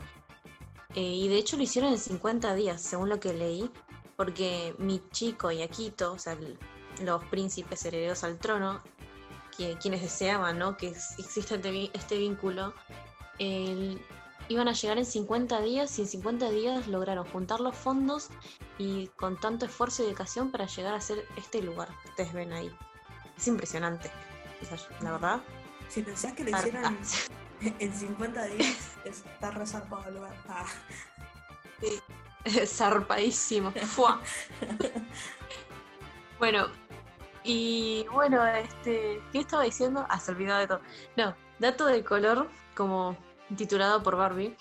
[0.94, 3.70] Eh, y de hecho lo hicieron en 50 días, según lo que leí,
[4.16, 6.36] porque Michiko y Akito, o sea,
[7.02, 8.80] los príncipes herederos al trono,
[9.56, 10.76] que, quienes deseaban ¿no?
[10.76, 12.72] que ex- exista este, este vínculo,
[14.48, 18.28] iban a llegar en 50 días y en 50 días lograron juntar los fondos
[18.78, 22.52] y con tanto esfuerzo y dedicación para llegar a ser este lugar que ustedes ven
[22.52, 22.70] ahí.
[23.36, 24.10] es impresionante.
[25.00, 25.40] La verdad.
[25.88, 26.98] Si pensás que lo hicieron
[27.78, 30.34] en 50 días, está resarpado el lugar.
[30.48, 30.66] Ah.
[32.66, 33.72] Zarpadísimo.
[33.72, 34.20] Fua.
[36.38, 36.68] bueno,
[37.44, 40.04] y bueno, este, ¿qué estaba diciendo?
[40.08, 40.80] Ah, se olvidó de todo.
[41.16, 43.16] No, dato de color, como
[43.56, 44.56] titulado por Barbie,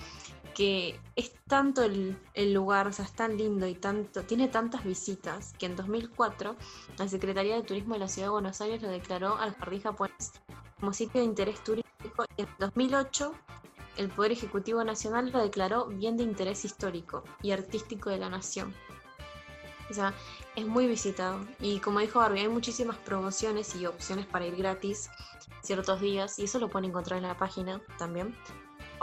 [0.55, 2.17] que es tanto el,
[2.53, 6.55] lugar, o sea, es tan lindo y tanto, tiene tantas visitas, que en 2004
[6.97, 10.31] la Secretaría de Turismo de la Ciudad de Buenos Aires lo declaró al jardín japonés
[10.79, 13.33] como sitio de interés turístico y en 2008
[13.97, 18.73] el Poder Ejecutivo Nacional lo declaró bien de interés histórico y artístico de la nación.
[19.89, 20.13] O sea,
[20.55, 21.45] es muy visitado.
[21.59, 25.09] Y como dijo Barbie, hay muchísimas promociones y opciones para ir gratis
[25.61, 26.39] ciertos días.
[26.39, 28.35] Y eso lo pueden encontrar en la página también.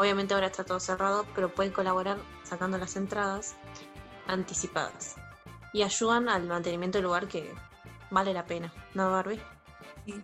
[0.03, 3.55] Obviamente ahora está todo cerrado, pero pueden colaborar sacando las entradas
[4.27, 5.15] anticipadas.
[5.73, 7.55] Y ayudan al mantenimiento del lugar que
[8.11, 9.41] vale la pena, ¿no, Barbie?
[10.05, 10.21] Y-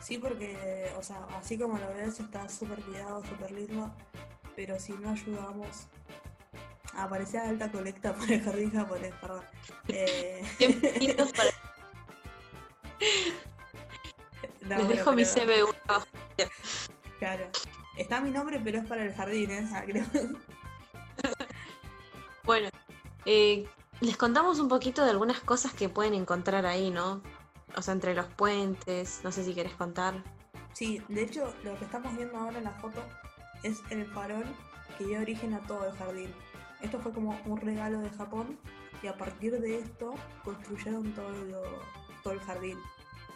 [0.00, 3.90] sí, porque, o sea, así como lo ves, está súper cuidado, súper lindo.
[4.54, 5.88] Pero si no ayudamos.
[6.94, 9.44] Aparecía alta colecta por el jardín japonés, perdón.
[9.88, 11.50] Eh, Bienvenidos para...
[14.60, 15.74] no, Les bueno, dejo mi CBU.
[17.18, 17.50] Claro.
[17.96, 19.68] Está mi nombre, pero es para el jardín, ¿eh?
[19.72, 20.04] Ah, creo.
[22.44, 22.68] Bueno,
[23.26, 23.66] eh,
[24.00, 27.20] les contamos un poquito de algunas cosas que pueden encontrar ahí, ¿no?
[27.76, 30.24] O sea, entre los puentes, no sé si querés contar.
[30.72, 33.00] Sí, de hecho, lo que estamos viendo ahora en la foto
[33.62, 34.44] es el farol
[34.98, 36.34] que dio origen a todo el jardín.
[36.80, 38.58] Esto fue como un regalo de Japón
[39.02, 41.82] y a partir de esto construyeron todo, lo-
[42.24, 42.78] todo el jardín,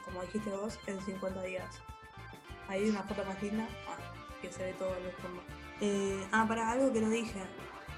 [0.07, 1.81] como dijiste vos, en 50 días.
[2.69, 3.97] Ahí hay una foto más linda ah,
[4.47, 5.43] que se ve todo el fondo.
[5.81, 7.41] Eh, ah, para algo que no dije,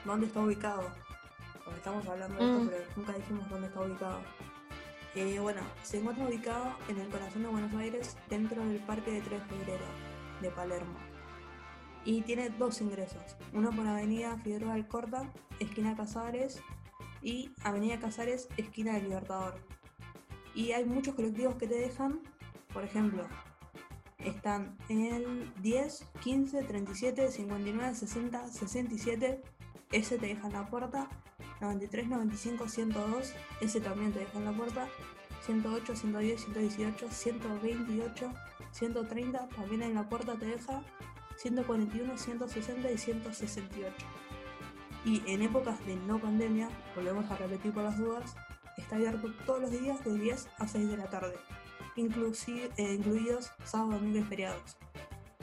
[0.04, 0.90] ¿dónde está ubicado?
[1.64, 2.68] Porque estamos hablando de esto, Mm.
[2.68, 4.20] pero nunca dijimos dónde está ubicado.
[5.14, 9.20] Eh, bueno, se encuentra ubicado en el corazón de Buenos Aires, dentro del Parque de
[9.22, 9.84] 3 de Febrero
[10.40, 10.98] de Palermo.
[12.04, 16.60] Y tiene dos ingresos, uno por Avenida Figueroa Alcorta, esquina Casares,
[17.22, 19.54] y Avenida Casares, esquina del Libertador.
[20.54, 22.20] Y hay muchos colectivos que te dejan,
[22.72, 23.26] por ejemplo,
[24.26, 29.42] están en el 10, 15, 37, 59, 60, 67,
[29.92, 31.08] ese te deja en la puerta,
[31.60, 34.88] 93, 95, 102, ese también te deja en la puerta,
[35.44, 38.32] 108, 110, 118, 128,
[38.72, 40.82] 130, también en la puerta te deja,
[41.36, 43.94] 141, 160 y 168.
[45.04, 48.34] Y en épocas de no pandemia, volvemos a repetir por las dudas,
[48.76, 51.34] está abierto todos los días de 10 a 6 de la tarde,
[51.96, 54.76] incluidos sábado, domingo y feriados.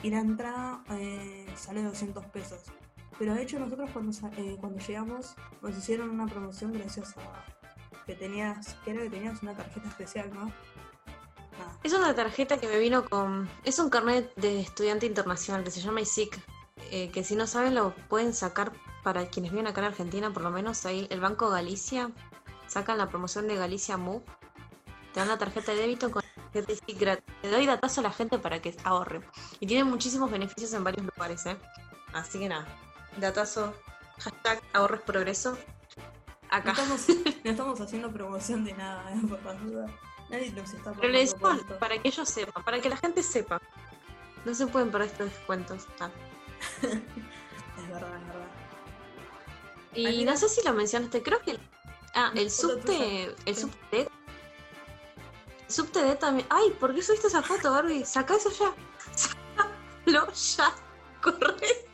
[0.02, 2.62] Y la entrada eh, sale 200 pesos.
[3.18, 7.22] Pero de hecho nosotros cuando, eh, cuando llegamos nos hicieron una promoción graciosa.
[8.06, 10.52] Que tenías, que era que tenías una tarjeta especial, ¿no?
[11.84, 13.50] Es una tarjeta que me vino con.
[13.64, 16.40] Es un carnet de estudiante internacional que se llama ISIC.
[16.92, 20.44] eh, que si no saben lo pueden sacar para quienes viven acá en Argentina, por
[20.44, 22.12] lo menos ahí el Banco Galicia
[22.68, 24.24] sacan la promoción de Galicia Move.
[25.14, 26.23] Te dan la tarjeta de débito con
[26.54, 27.24] gratis.
[27.42, 29.22] Le doy datazo a la gente para que ahorre.
[29.60, 31.58] Y tiene muchísimos beneficios en varios lugares, ¿eh?
[32.14, 32.66] Así que nada.
[33.18, 33.74] Datazo.
[34.20, 35.52] Hashtag ahorres progreso.
[35.52, 35.58] no,
[36.50, 36.72] Acá.
[36.72, 37.08] estamos,
[37.44, 39.20] no estamos haciendo promoción de nada, ¿eh?
[39.28, 39.92] por dudas.
[40.30, 43.62] Nadie nos está Pero le decimos para que ellos sepan, para que la gente sepa.
[44.46, 45.88] No se pueden perder estos descuentos.
[46.00, 46.10] Ah.
[47.76, 48.48] Es verdad, es verdad.
[49.96, 51.58] Y no sé si lo mencionaste, creo que.
[52.14, 53.36] Ah, el subte.
[53.46, 54.08] El subte.
[55.74, 56.48] Subte de también.
[56.52, 58.06] Ay, ¿por qué subiste esa foto, Barbie?
[58.06, 58.74] Saca eso ya.
[59.16, 60.76] Sácalo ya.
[61.22, 61.86] Corre.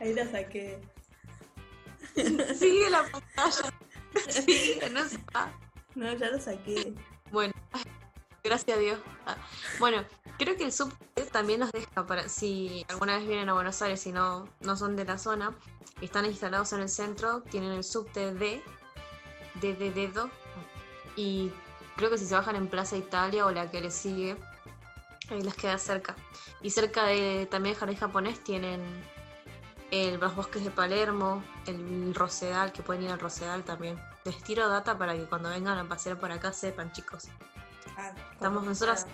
[0.00, 0.80] Ahí la saqué.
[2.14, 3.72] Sigue la pantalla.
[4.28, 5.18] Sigue, no sé.
[5.34, 5.50] Ah,
[5.94, 6.92] No, ya lo saqué.
[7.30, 7.52] Bueno,
[8.42, 8.98] gracias a Dios.
[9.26, 9.36] Ah,
[9.78, 10.04] Bueno,
[10.38, 14.04] creo que el subte también nos deja para si alguna vez vienen a Buenos Aires
[14.06, 15.56] y no, no son de la zona,
[16.00, 18.62] están instalados en el centro, tienen el subte D,
[19.60, 20.30] D de dedo,
[21.16, 21.52] y
[21.96, 24.36] creo que si se bajan en Plaza Italia o la que le sigue,
[25.30, 26.16] ahí les queda cerca.
[26.62, 28.80] Y cerca de también Jardín Japonés tienen
[29.90, 34.00] el, los bosques de Palermo, el Rosedal, que pueden ir al Rosedal también.
[34.24, 37.28] Les tiro data para que cuando vengan a pasear por acá sepan, chicos.
[37.96, 39.06] Ah, Estamos nosotras-.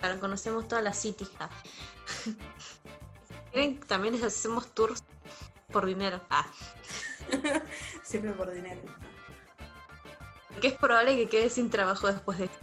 [0.00, 1.28] Ahora conocemos toda la city.
[1.40, 1.48] Ah.
[3.88, 5.02] También les hacemos tours
[5.72, 6.20] por dinero.
[6.30, 6.46] Ah.
[8.02, 8.80] Siempre por dinero.
[10.60, 12.58] Que es probable que quede sin trabajo después de esto.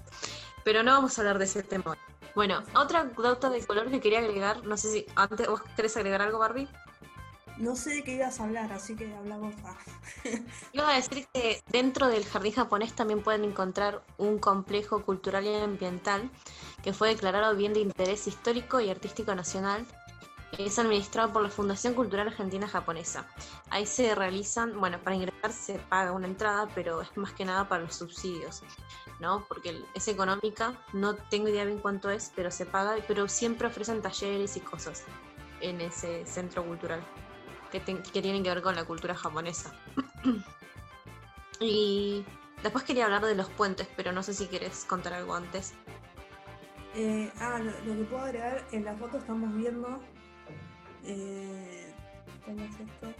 [0.63, 1.97] Pero no vamos a hablar de ese tema.
[2.35, 6.21] Bueno, otra nota de color que quería agregar, no sé si antes vos querés agregar
[6.21, 6.67] algo, Barbie.
[7.57, 9.53] No sé de qué ibas a hablar, así que habla vos.
[9.63, 9.77] Ah.
[10.73, 15.53] Iba a decir que dentro del jardín japonés también pueden encontrar un complejo cultural y
[15.53, 16.31] ambiental
[16.81, 19.85] que fue declarado bien de interés histórico y artístico nacional.
[20.57, 23.25] Es administrado por la Fundación Cultural Argentina Japonesa.
[23.71, 27.67] Ahí se realizan, bueno, para ingresar se paga una entrada, pero es más que nada
[27.67, 28.61] para los subsidios,
[29.19, 29.45] ¿no?
[29.47, 34.01] Porque es económica, no tengo idea bien cuánto es, pero se paga, pero siempre ofrecen
[34.01, 35.03] talleres y cosas
[35.59, 37.03] en ese centro cultural
[37.71, 39.73] que, ten- que tienen que ver con la cultura japonesa.
[41.59, 42.23] y
[42.61, 45.73] después quería hablar de los puentes, pero no sé si quieres contar algo antes.
[46.95, 49.99] Eh, ah, lo, lo que puedo agregar, en la foto estamos viendo.
[51.03, 51.93] Eh,
[52.45, 53.13] ¿Cómo es esto?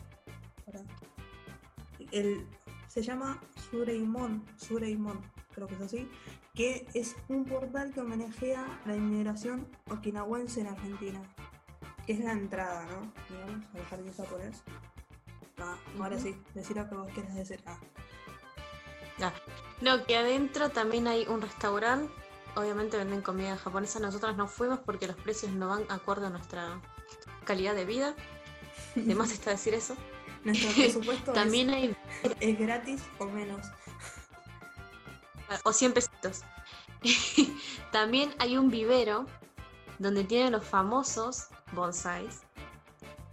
[2.12, 2.48] El,
[2.88, 5.19] se llama Sureimon, Sureimon,
[5.54, 6.10] creo que es así,
[6.54, 11.22] que es un portal que homenajea la inmigración okinawense en Argentina.
[12.06, 13.12] Que es la entrada, ¿no?
[13.30, 14.62] Digamos, al jardín japonés.
[15.58, 17.62] Ah, ahora sí, decir lo que vos quieras decir.
[17.65, 17.80] Ah,
[19.82, 22.12] No, que adentro también hay un restaurante.
[22.56, 24.00] Obviamente venden comida japonesa.
[24.00, 26.82] Nosotras no fuimos porque los precios no van acorde a nuestra
[27.43, 28.15] calidad de vida.
[28.95, 29.95] Además está decir eso.
[30.43, 31.95] nuestro presupuesto es- También hay
[32.39, 33.65] es gratis o menos.
[35.63, 36.41] o 100 pesitos.
[37.91, 39.25] También hay un vivero
[39.99, 42.41] donde tienen los famosos bonsais.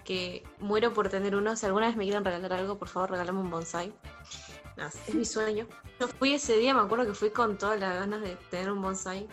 [0.05, 1.55] Que muero por tener uno.
[1.57, 3.93] Si alguna vez me quieren regalar algo, por favor, regálame un bonsai.
[5.07, 5.67] Es mi sueño.
[6.01, 8.81] Yo fui ese día, me acuerdo que fui con todas las ganas de tener un
[8.81, 9.29] bonsai.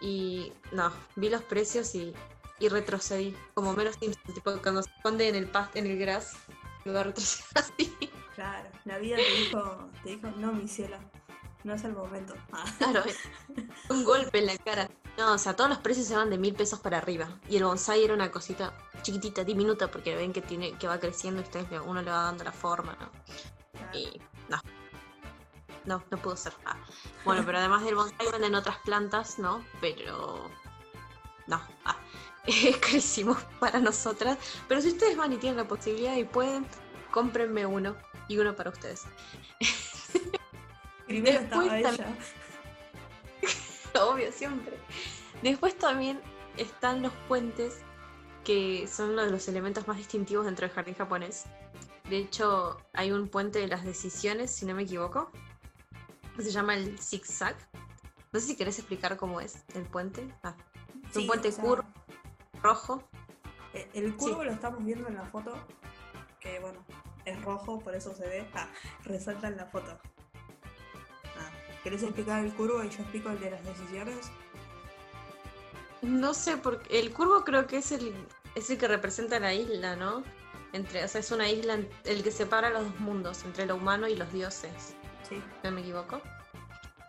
[0.00, 2.14] Y no, vi los precios y,
[2.60, 3.36] y retrocedí.
[3.54, 6.36] Como menos Simpson, tipo cuando se esconde en el past, en el grass.
[6.84, 8.10] Lo va a retroceder así.
[8.34, 10.96] Claro, la vida te dijo, te dijo, no, mi cielo,
[11.64, 12.34] no es el momento.
[12.52, 13.18] Ah, Claro, es
[13.88, 14.88] un golpe en la cara.
[15.18, 17.28] No, o sea, todos los precios se van de mil pesos para arriba.
[17.48, 21.40] Y el bonsai era una cosita chiquitita, diminuta, porque ven que tiene, que va creciendo
[21.40, 23.10] y ustedes uno le va dando la forma, ¿no?
[23.72, 23.98] claro.
[23.98, 24.60] Y no.
[25.84, 26.52] No, no pudo ser.
[26.64, 26.76] Ah.
[27.24, 29.64] Bueno, pero además del bonsai venden otras plantas, ¿no?
[29.80, 30.48] Pero.
[31.46, 31.60] No.
[31.84, 31.96] Ah.
[32.46, 34.38] Es carísimo para nosotras.
[34.68, 36.66] Pero si ustedes van y tienen la posibilidad y pueden,
[37.10, 37.96] cómprenme uno.
[38.28, 39.02] Y uno para ustedes.
[41.06, 42.16] Primero después estaba ella.
[44.00, 44.78] Obvio, siempre.
[45.42, 46.20] Después también
[46.56, 47.78] están los puentes,
[48.44, 51.46] que son uno de los elementos más distintivos dentro del jardín japonés.
[52.08, 55.30] De hecho, hay un puente de las decisiones, si no me equivoco,
[56.36, 57.56] que se llama el zigzag.
[58.32, 60.32] No sé si querés explicar cómo es el puente.
[60.42, 60.54] Ah,
[61.08, 61.84] es un puente o sea, curvo,
[62.62, 63.02] rojo.
[63.74, 65.54] eh, El curvo lo estamos viendo en la foto,
[66.40, 66.84] que bueno,
[67.24, 68.46] es rojo, por eso se ve.
[68.54, 68.68] Ah,
[69.04, 69.98] resalta en la foto.
[71.38, 71.50] Ah,
[71.82, 74.30] ¿Querés explicar el curvo y yo explico el de las decisiones?
[76.02, 78.14] No sé, porque el curvo creo que es el,
[78.54, 80.22] es el que representa la isla, ¿no?
[80.72, 84.08] Entre, o sea, es una isla el que separa los dos mundos, entre lo humano
[84.08, 84.94] y los dioses.
[85.28, 85.42] Sí.
[85.62, 86.20] no me equivoco.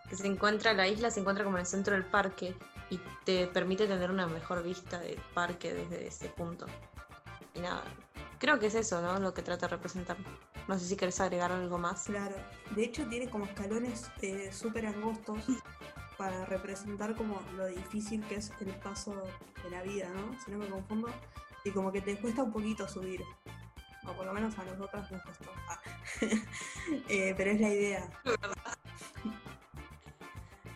[0.08, 2.54] Que se encuentra, la isla se encuentra como en el centro del parque
[2.92, 6.66] y te permite tener una mejor vista del parque desde ese punto.
[7.54, 7.82] Y nada,
[8.38, 9.18] creo que es eso, ¿no?
[9.18, 10.18] Lo que trata de representar.
[10.68, 12.04] No sé si querés agregar algo más.
[12.04, 12.36] Claro,
[12.76, 15.42] de hecho tiene como escalones eh, súper angostos
[16.18, 19.14] para representar como lo difícil que es el paso
[19.64, 20.38] de la vida, ¿no?
[20.44, 21.08] Si no me confundo.
[21.64, 23.22] Y como que te cuesta un poquito subir.
[24.06, 25.50] O por lo menos a nosotras nos costó.
[25.66, 25.80] Ah.
[27.08, 28.10] Eh, pero es la idea.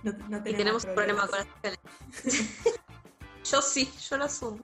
[0.07, 1.79] No, no Y tenemos un problema con las.
[3.51, 4.59] Yo sí, yo lo asumo.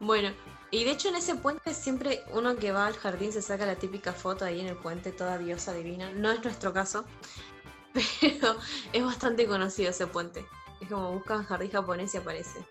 [0.00, 0.32] Bueno,
[0.72, 3.76] y de hecho en ese puente siempre uno que va al jardín se saca la
[3.76, 6.10] típica foto ahí en el puente, toda diosa divina.
[6.10, 7.04] No es nuestro caso,
[8.20, 8.56] pero
[8.92, 10.44] es bastante conocido ese puente.
[10.80, 12.66] Es como buscan jardín japonés y aparece.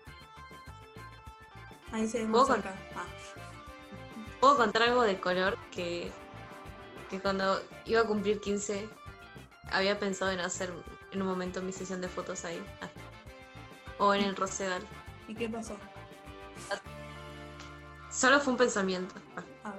[1.92, 2.74] Ahí se ve ¿Puedo cerca.
[2.94, 3.06] Ah,
[4.40, 6.10] Puedo contar algo de color que,
[7.08, 8.88] que cuando iba a cumplir 15
[9.70, 10.72] había pensado en hacer
[11.12, 12.62] en un momento mi sesión de fotos ahí.
[12.80, 12.88] Ah.
[13.98, 14.82] O en el Rosedal.
[15.28, 15.76] ¿Y qué pasó?
[18.10, 19.14] Solo fue un pensamiento.
[19.36, 19.42] Ah.
[19.64, 19.74] Ah,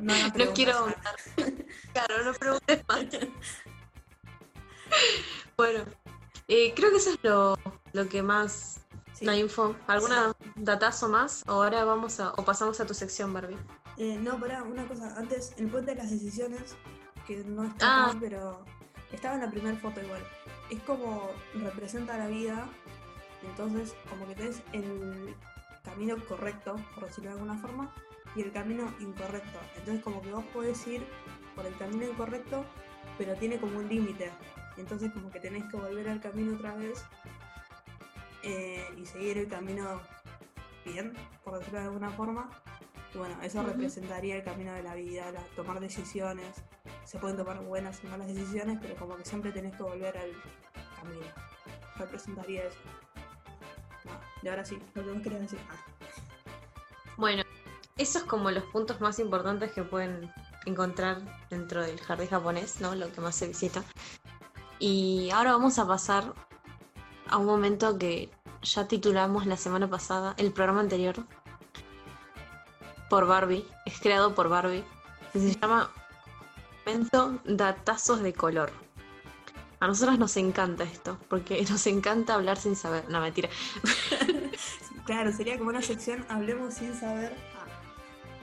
[0.00, 0.14] no,
[0.54, 1.16] quiero ahondar.
[1.92, 3.06] Claro, no preguntes más.
[5.56, 5.84] Bueno,
[6.48, 7.56] eh, creo que eso es lo,
[7.92, 8.80] lo que más.
[9.14, 9.24] Sí.
[9.24, 9.76] La info.
[9.86, 11.44] ¿Alguna datazo más?
[11.46, 12.30] O ahora vamos a.
[12.32, 13.58] O pasamos a tu sección, Barbie.
[13.98, 15.14] Eh, no, pará, una cosa.
[15.16, 16.76] Antes, el puente de las decisiones,
[17.26, 18.06] que no está Ah.
[18.08, 18.64] aquí, pero
[19.12, 20.22] estaba en la primera foto igual.
[20.70, 22.66] Es como representa la vida,
[23.42, 25.34] entonces como que tenés el
[25.84, 27.92] camino correcto, por decirlo de alguna forma,
[28.34, 29.58] y el camino incorrecto.
[29.76, 31.06] Entonces como que vos podés ir
[31.54, 32.64] por el camino incorrecto,
[33.18, 34.30] pero tiene como un límite.
[34.76, 37.04] Entonces como que tenés que volver al camino otra vez
[38.42, 40.00] eh, y seguir el camino
[40.84, 41.12] bien,
[41.44, 42.48] por decirlo de alguna forma.
[43.14, 46.46] Y bueno, eso representaría el camino de la vida, la- tomar decisiones.
[47.04, 50.30] Se pueden tomar buenas y malas decisiones, pero como que siempre tenés que volver al
[51.00, 51.26] camino.
[51.98, 52.78] Representaría eso.
[54.04, 55.58] No, y ahora sí, lo que vos querías decir.
[55.70, 55.76] Ah,
[57.18, 57.42] Bueno,
[57.98, 60.32] esos como los puntos más importantes que pueden
[60.64, 62.94] encontrar dentro del jardín japonés, ¿no?
[62.94, 63.84] Lo que más se visita.
[64.78, 66.32] Y ahora vamos a pasar
[67.28, 68.30] a un momento que
[68.62, 71.16] ya titulamos la semana pasada, el programa anterior,
[73.12, 74.82] por Barbie, es creado por Barbie,
[75.34, 75.90] que se llama
[76.86, 78.72] Momento Datazos de Color.
[79.80, 83.04] A nosotros nos encanta esto, porque nos encanta hablar sin saber.
[83.10, 83.50] No, mentira.
[85.04, 87.36] Claro, sería como una sección Hablemos sin saber.
[87.58, 87.66] Ah,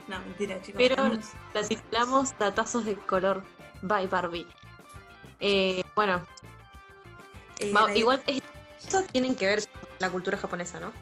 [0.08, 0.76] no, mentira, chicos.
[0.78, 1.18] Pero
[1.54, 3.42] la titulamos Datazos de color
[3.82, 4.46] by Barbie.
[5.40, 6.24] Eh, bueno,
[7.58, 8.42] eh, va- igual es-
[8.78, 10.92] esto tienen que ver con la cultura japonesa, ¿no?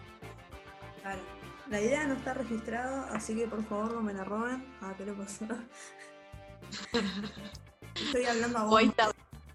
[1.71, 4.65] La idea no está registrada, así que por favor no me la roben.
[4.81, 5.45] Ah, ¿qué le pasó?
[7.95, 8.83] Estoy hablando a vos.
[8.83, 9.11] Está.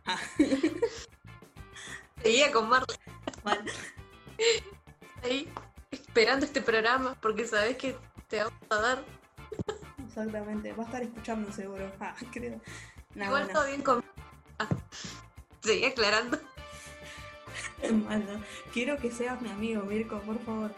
[0.05, 0.17] Ah.
[2.21, 2.97] Seguía con Marley
[3.43, 3.65] Mal.
[5.23, 5.51] ahí
[5.91, 7.97] esperando este programa porque sabes que
[8.27, 9.03] te vamos a dar.
[10.05, 11.91] Exactamente, va a estar escuchando seguro.
[11.99, 12.61] Ah, creo.
[13.15, 14.03] Igual bueno, todo bien con.
[14.59, 14.67] Ah,
[15.61, 16.39] seguía aclarando.
[18.05, 18.43] mal, ¿no?
[18.71, 20.71] Quiero que seas mi amigo, Mirko, por favor.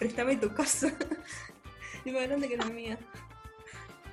[0.00, 0.88] Préstame tu casa.
[2.04, 2.98] Es más grande que la mía.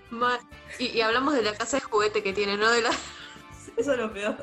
[0.09, 0.39] Ma-
[0.77, 2.89] Y, y hablamos de la casa de juguete que tiene, no de la.
[3.77, 4.35] Eso es lo peor.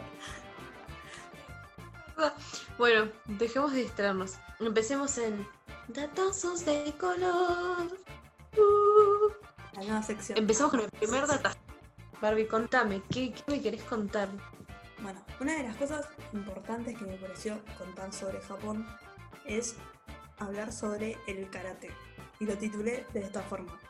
[2.79, 4.35] Bueno, dejemos de distraernos.
[4.61, 5.47] Empecemos en.
[5.89, 7.89] Datazos de color.
[8.57, 9.33] Uh.
[9.75, 10.39] La nueva sección.
[10.39, 11.59] Empezamos con el primer datazo.
[12.23, 14.29] Barbie, contame, ¿qué, qué me querés contar?
[15.01, 18.87] Bueno, una de las cosas importantes que me pareció contar sobre Japón
[19.45, 19.75] es
[20.39, 21.91] hablar sobre el karate.
[22.41, 23.81] Y lo titulé de esta forma.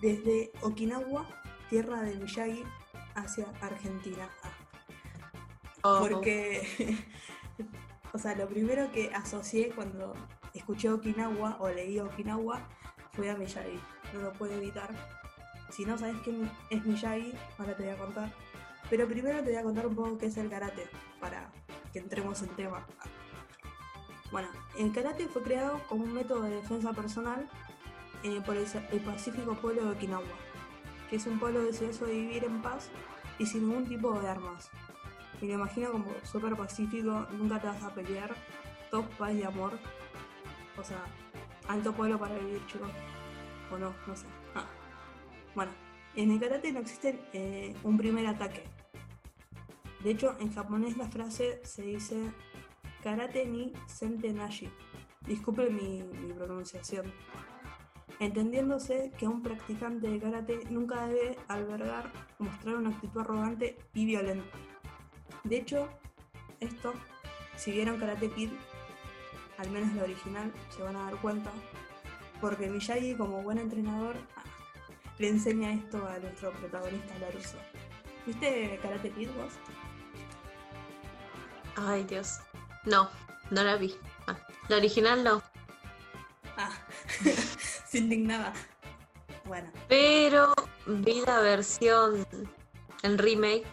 [0.00, 1.26] Desde Okinawa,
[1.68, 2.64] tierra de Miyagi,
[3.14, 4.28] hacia Argentina.
[5.82, 6.98] Oh, Porque,
[8.12, 10.14] o sea, lo primero que asocié cuando
[10.54, 12.66] escuché Okinawa o leí Okinawa
[13.12, 13.80] fue a Miyagi.
[14.14, 14.90] No lo puedo evitar.
[15.70, 18.32] Si no sabes quién es Miyagi, ahora te voy a contar.
[18.88, 20.88] Pero primero te voy a contar un poco qué es el karate,
[21.20, 21.50] para
[21.92, 22.86] que entremos en tema.
[24.30, 27.48] Bueno, el karate fue creado como un método de defensa personal
[28.22, 28.66] eh, por el,
[29.00, 30.24] pacífico pueblo de Okinawa,
[31.08, 32.90] que es un pueblo deseoso de vivir en paz
[33.38, 34.70] y sin ningún tipo de armas.
[35.40, 38.34] Me imagino como súper pacífico, nunca te vas a pelear,
[38.90, 39.72] todo paz y amor.
[40.78, 41.02] O sea,
[41.66, 42.90] alto pueblo para vivir, chicos.
[43.72, 44.26] O no, no sé.
[44.54, 44.66] Ah.
[45.54, 45.72] Bueno,
[46.14, 48.64] en el karate no existe eh, un primer ataque.
[50.04, 52.16] De hecho, en japonés la frase se dice
[53.02, 54.70] karate ni sente nashi.
[55.26, 56.02] Disculpe mi,
[56.34, 57.12] pronunciación.
[58.18, 64.56] Entendiéndose que un practicante de karate nunca debe albergar mostrar una actitud arrogante y violenta.
[65.44, 65.88] De hecho,
[66.60, 66.92] esto,
[67.56, 68.50] si vieron Karate Kid,
[69.56, 71.50] al menos la original, se van a dar cuenta,
[72.40, 74.16] porque Miyagi, como buen entrenador,
[75.18, 77.56] le enseña esto a nuestro protagonista Laruso.
[78.26, 79.54] ¿Viste Karate Kid vos?
[81.76, 82.40] Ay, Dios.
[82.84, 83.10] No,
[83.50, 83.94] no la vi.
[84.26, 84.36] Ah,
[84.68, 85.42] la original no.
[86.56, 86.70] Ah,
[87.88, 88.52] se indignaba.
[89.44, 90.54] Bueno, Pero
[90.86, 92.26] vi la versión
[93.02, 93.64] en remake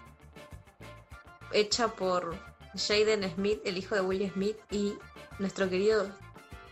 [1.53, 2.35] hecha por
[2.75, 4.95] Jaden Smith, el hijo de Will Smith, y
[5.39, 6.09] nuestro querido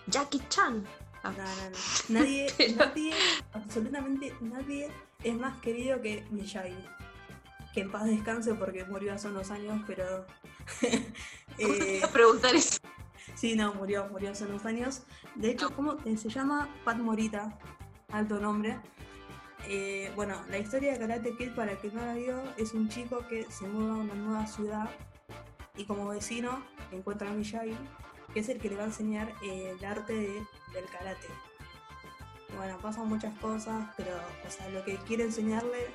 [0.08, 0.86] Jackie Chan.
[1.24, 2.20] Ah, no, no, no.
[2.20, 3.14] Nadie, Pero- nadie,
[3.54, 4.90] absolutamente nadie
[5.24, 6.76] es más querido que Miyagi.
[7.74, 10.26] Que en paz descanse porque murió hace unos años, pero...
[11.58, 12.80] eh, preguntar eso.
[13.36, 15.04] Sí, no, murió, murió hace unos años.
[15.36, 16.70] De hecho, ¿cómo eh, se llama?
[16.84, 17.58] Pat Morita,
[18.12, 18.78] alto nombre.
[19.68, 22.88] Eh, bueno, la historia de Karate Kid, para el que no la vio, es un
[22.88, 24.90] chico que se muda a una nueva ciudad
[25.76, 27.76] y como vecino encuentra a Miyagi,
[28.34, 30.44] que es el que le va a enseñar eh, el arte de-
[30.74, 31.28] del karate.
[32.56, 34.12] Bueno, pasan muchas cosas, pero
[34.48, 35.88] o sea, lo que quiere enseñarle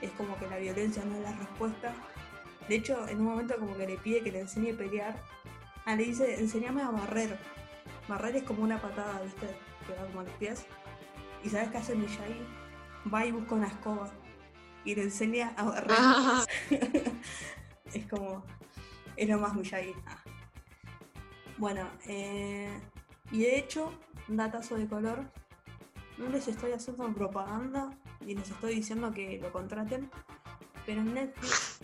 [0.00, 1.92] es como que la violencia no es la respuesta.
[2.68, 5.16] De hecho, en un momento como que le pide que le enseñe a pelear
[5.84, 7.36] Ah, le dice, enséñame a barrer.
[8.08, 9.48] Barrer es como una patada, ¿viste?
[9.86, 10.64] Que va como a los pies.
[11.42, 12.40] ¿Y sabes qué hace Miyagi?
[13.12, 14.08] Va y busca una escoba.
[14.84, 15.96] Y le enseña a barrer.
[15.98, 16.44] Ah,
[17.92, 18.44] es como...
[19.16, 19.92] Es lo más Miyagi.
[20.06, 20.18] Ah.
[21.58, 22.80] Bueno, eh,
[23.32, 23.92] y de hecho,
[24.28, 25.24] un datazo de color.
[26.16, 27.90] No les estoy haciendo propaganda
[28.24, 30.08] y les estoy diciendo que lo contraten.
[30.86, 31.80] Pero en Netflix,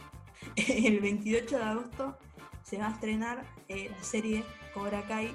[0.57, 2.18] el 28 de agosto,
[2.62, 5.34] se va a estrenar eh, la serie Cobra Kai,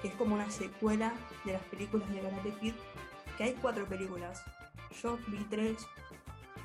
[0.00, 1.12] que es como una secuela
[1.44, 2.74] de las películas de Karate Kid,
[3.36, 4.42] que hay cuatro películas.
[5.02, 5.86] Yo vi tres,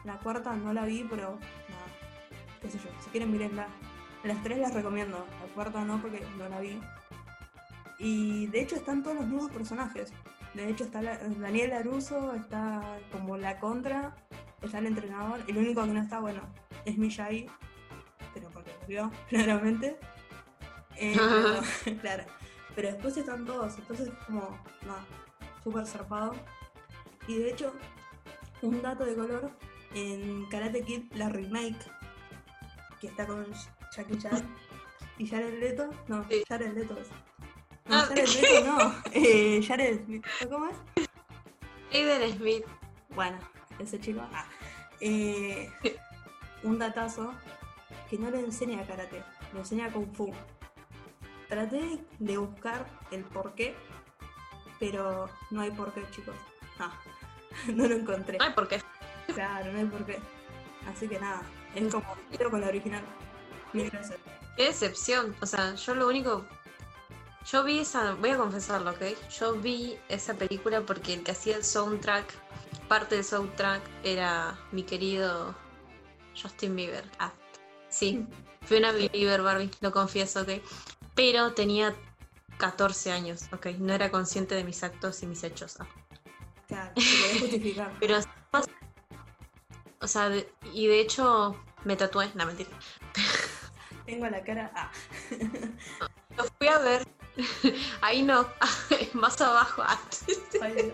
[0.03, 1.38] la cuarta no la vi, pero
[1.69, 1.88] nada,
[2.61, 3.67] qué sé yo, si quieren mirenla.
[4.23, 6.79] Las tres las recomiendo, la cuarta no porque no la vi.
[7.99, 10.11] Y de hecho están todos los mismos personajes.
[10.53, 14.15] De hecho está Daniel Laruso, está como la contra,
[14.61, 15.41] está el entrenador.
[15.47, 16.41] El único que no está, bueno,
[16.85, 17.47] es Miyagi,
[18.39, 19.97] pero porque murió, claramente.
[20.95, 22.23] Eh, pero, claro.
[22.75, 24.41] Pero después están todos, entonces como,
[24.85, 25.03] nada,
[25.63, 26.35] súper zarpado.
[27.27, 27.73] Y de hecho,
[28.61, 29.51] un dato de color,
[29.93, 31.77] en Karate Kid, la remake,
[33.01, 33.45] que está con
[33.95, 34.43] Jackie Chan
[35.17, 36.43] y Jared Leto, no, Sí.
[36.47, 37.07] Jared Leto es.
[37.85, 40.75] No, Ah, Jared Leto no, eh, Jared Smith, ¿cómo es?
[41.93, 42.65] Aiden Smith.
[43.15, 43.38] Bueno,
[43.79, 44.21] ese chico.
[44.33, 44.45] ah,
[44.99, 45.71] eh,
[46.63, 47.33] un datazo
[48.10, 50.32] que no le enseña karate, le enseña kung fu.
[51.47, 53.76] Traté de buscar el porqué,
[54.80, 56.36] pero no hay porqué, chicos.
[56.80, 56.93] Ah,
[57.74, 58.38] no lo encontré.
[58.39, 58.80] Ay, ¿por qué?
[59.34, 60.20] Claro, no hay porqué.
[60.88, 61.41] Así que nada,
[61.74, 63.03] es como quiero con la original.
[63.74, 63.91] Mil.
[64.55, 65.36] Qué decepción.
[65.41, 66.45] O sea, yo lo único.
[67.51, 68.14] Yo vi esa.
[68.14, 69.30] Voy a confesarlo, ¿ok?
[69.39, 72.32] Yo vi esa película porque el que hacía el soundtrack,
[72.88, 75.55] parte del soundtrack, era mi querido
[76.39, 77.05] Justin Bieber.
[77.18, 77.32] Ah,
[77.89, 78.25] sí.
[78.63, 80.49] Fui una Bieber Barbie, lo confieso, ¿ok?
[81.15, 81.95] Pero tenía
[82.57, 83.67] 14 años, ¿ok?
[83.79, 85.77] No era consciente de mis actos y mis hechos.
[85.79, 85.88] ah.
[86.67, 86.91] Claro,
[87.39, 87.93] justificar.
[87.99, 88.17] Pero
[90.01, 92.69] O sea, de- y de hecho me tatué, no mentira.
[94.05, 94.71] Tengo la cara.
[94.75, 94.91] Ah,
[96.38, 97.07] Lo fui a ver.
[98.01, 98.47] Ahí no,
[99.13, 99.81] más abajo.
[99.85, 99.99] Ah,
[100.61, 100.93] ay.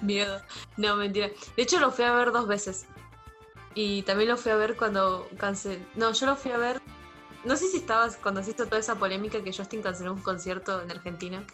[0.00, 0.42] Miedo.
[0.76, 1.28] No, mentira.
[1.56, 2.86] De hecho, lo fui a ver dos veces.
[3.74, 5.86] Y también lo fui a ver cuando cancelé.
[5.94, 6.80] No, yo lo fui a ver.
[7.44, 10.80] No sé si estabas cuando se hizo toda esa polémica que Justin canceló un concierto
[10.80, 11.44] en Argentina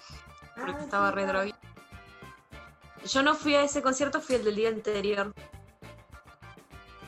[0.56, 1.58] porque Ah, estaba sí, re droga.
[3.04, 5.32] Yo no fui a ese concierto, fui el del día anterior.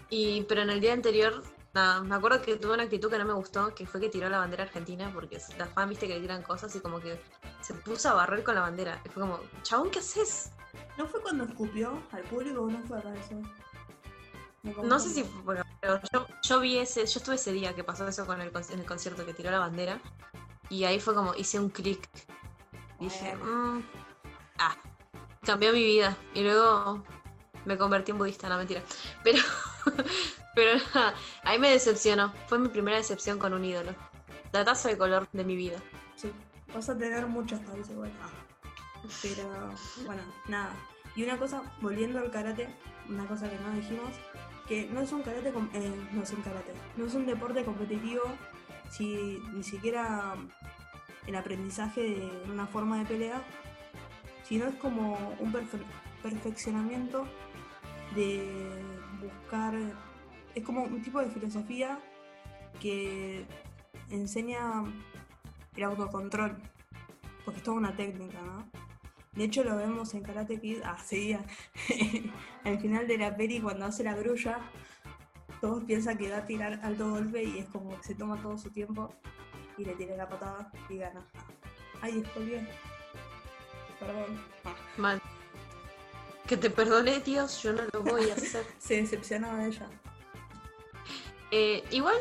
[0.09, 1.43] Y, pero en el día anterior,
[1.75, 4.29] nada, me acuerdo que tuve una actitud que no me gustó, que fue que tiró
[4.29, 7.21] la bandera argentina, porque las fans viste que le tiran cosas y como que
[7.61, 9.01] se puso a barrer con la bandera.
[9.05, 10.51] Y fue como, chabón, ¿qué haces?
[10.97, 13.41] ¿No fue cuando escupió al público o no fue para eso?
[14.63, 18.07] No sé si bueno, pero yo, yo vi ese, yo estuve ese día que pasó
[18.07, 20.01] eso con el, en el concierto que tiró la bandera.
[20.69, 22.09] Y ahí fue como, hice un clic.
[22.99, 23.35] Dije.
[23.37, 23.83] "Mm,
[24.59, 24.77] ah,
[25.43, 26.17] cambió mi vida.
[26.35, 27.03] Y luego
[27.65, 28.83] me convertí en budista, no mentira.
[29.25, 29.39] Pero,
[30.55, 32.33] pero nada, ahí me decepcionó.
[32.49, 33.95] Fue mi primera decepción con un ídolo.
[34.53, 35.79] Datazo de color de mi vida.
[36.17, 36.31] Sí,
[36.75, 38.13] vas a tener muchas tal vez igual.
[38.23, 38.29] Ah.
[39.23, 39.49] Pero
[40.05, 40.75] bueno, nada.
[41.17, 42.69] Y una cosa, volviendo al karate,
[43.09, 44.11] una cosa que no dijimos,
[44.71, 48.23] que no es un karate, eh, no es un karate, no es un deporte competitivo,
[48.89, 50.37] si ni siquiera
[51.27, 53.43] el aprendizaje de una forma de pelea,
[54.45, 55.83] sino es como un perfe-
[56.23, 57.27] perfeccionamiento
[58.15, 58.49] de
[59.21, 59.75] buscar,
[60.55, 61.99] es como un tipo de filosofía
[62.81, 63.45] que
[64.09, 64.85] enseña
[65.75, 66.57] el autocontrol,
[67.45, 68.71] porque es toda una técnica, ¿no?
[69.33, 71.45] De hecho lo vemos en Karate Kid, ah, seguía,
[72.65, 74.59] al final de la peli cuando hace la grulla,
[75.61, 78.59] todos piensan que va a tirar alto golpe y es como que se toma todo
[78.59, 79.15] su tiempo
[79.77, 81.25] y le tira la patada y gana.
[82.01, 82.69] Ay, estoy bien.
[83.99, 84.41] Perdón.
[84.65, 85.23] Ah, Mal.
[86.47, 88.67] Que te perdone Dios, yo no lo voy a hacer.
[88.79, 89.87] se decepcionaba de ella.
[91.53, 92.17] Eh, igual,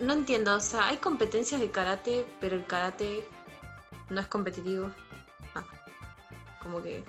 [0.00, 3.26] no entiendo, o sea, hay competencias de karate, pero el karate
[4.10, 4.90] no es competitivo.
[6.68, 7.02] Como que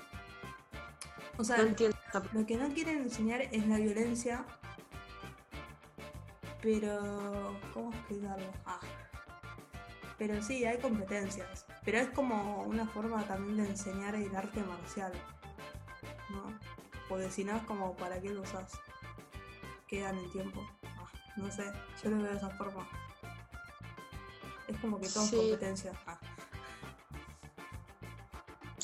[1.37, 1.97] O sea, no entiendo.
[2.07, 4.45] esa- Lo que no quieren enseñar es la violencia,
[6.61, 8.47] pero ¿cómo explicarlo?
[8.65, 8.79] Ah.
[10.17, 15.11] Pero sí, hay competencias, pero es como una forma también de enseñar el arte marcial,
[16.29, 16.57] ¿no?
[17.09, 18.71] Porque si no es como, ¿para qué lo usas?
[19.87, 20.65] Queda en el tiempo.
[20.85, 21.05] Ah,
[21.35, 21.69] no sé,
[22.01, 22.87] yo lo veo de esa forma.
[24.69, 25.35] Es como que todo es Sí.
[25.35, 25.93] competencia.
[26.07, 26.17] Ah.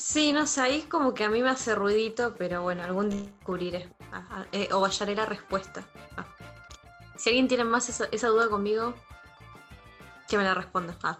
[0.06, 3.22] Sí, no sé, ahí como que a mí me hace ruidito, pero bueno, algún día
[3.22, 3.88] descubriré.
[4.12, 5.84] Ah, ah, eh, o hallaré la respuesta.
[6.16, 6.24] Ah.
[7.16, 8.94] Si alguien tiene más esa, esa duda conmigo,
[10.28, 10.96] que me la responda.
[11.02, 11.18] Ah.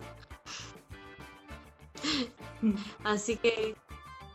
[3.04, 3.74] Así que,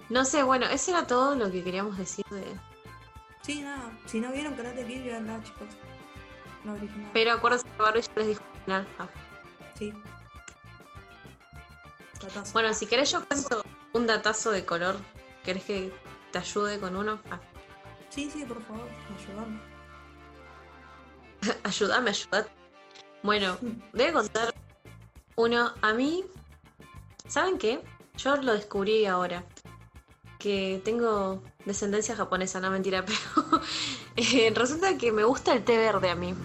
[0.10, 2.44] no sé, bueno, eso era todo lo que queríamos decir de...
[3.44, 5.70] Sí, nada, si no vieron Karate Kid, veanla, chicos.
[6.66, 7.10] La original.
[7.14, 8.88] Pero acuérdense que Barbie ya les dijo al final.
[9.80, 9.94] Sí.
[12.52, 13.64] Bueno, si querés yo cuento
[13.94, 14.96] un datazo de color,
[15.44, 15.94] ¿querés que
[16.32, 17.20] te ayude con uno?
[17.30, 17.40] Ah,
[18.10, 19.62] Sí, sí, por favor, ayúdame.
[21.64, 22.52] ayúdame, ayúdate.
[23.24, 23.58] Bueno,
[23.94, 24.54] voy a contar
[25.38, 25.74] uno.
[25.82, 26.26] A mí
[27.32, 27.82] ¿Saben qué?
[28.18, 29.46] Yo lo descubrí ahora.
[30.38, 33.62] Que tengo descendencia japonesa, no mentira, pero
[34.18, 36.36] eh, resulta que me gusta el té verde a mí.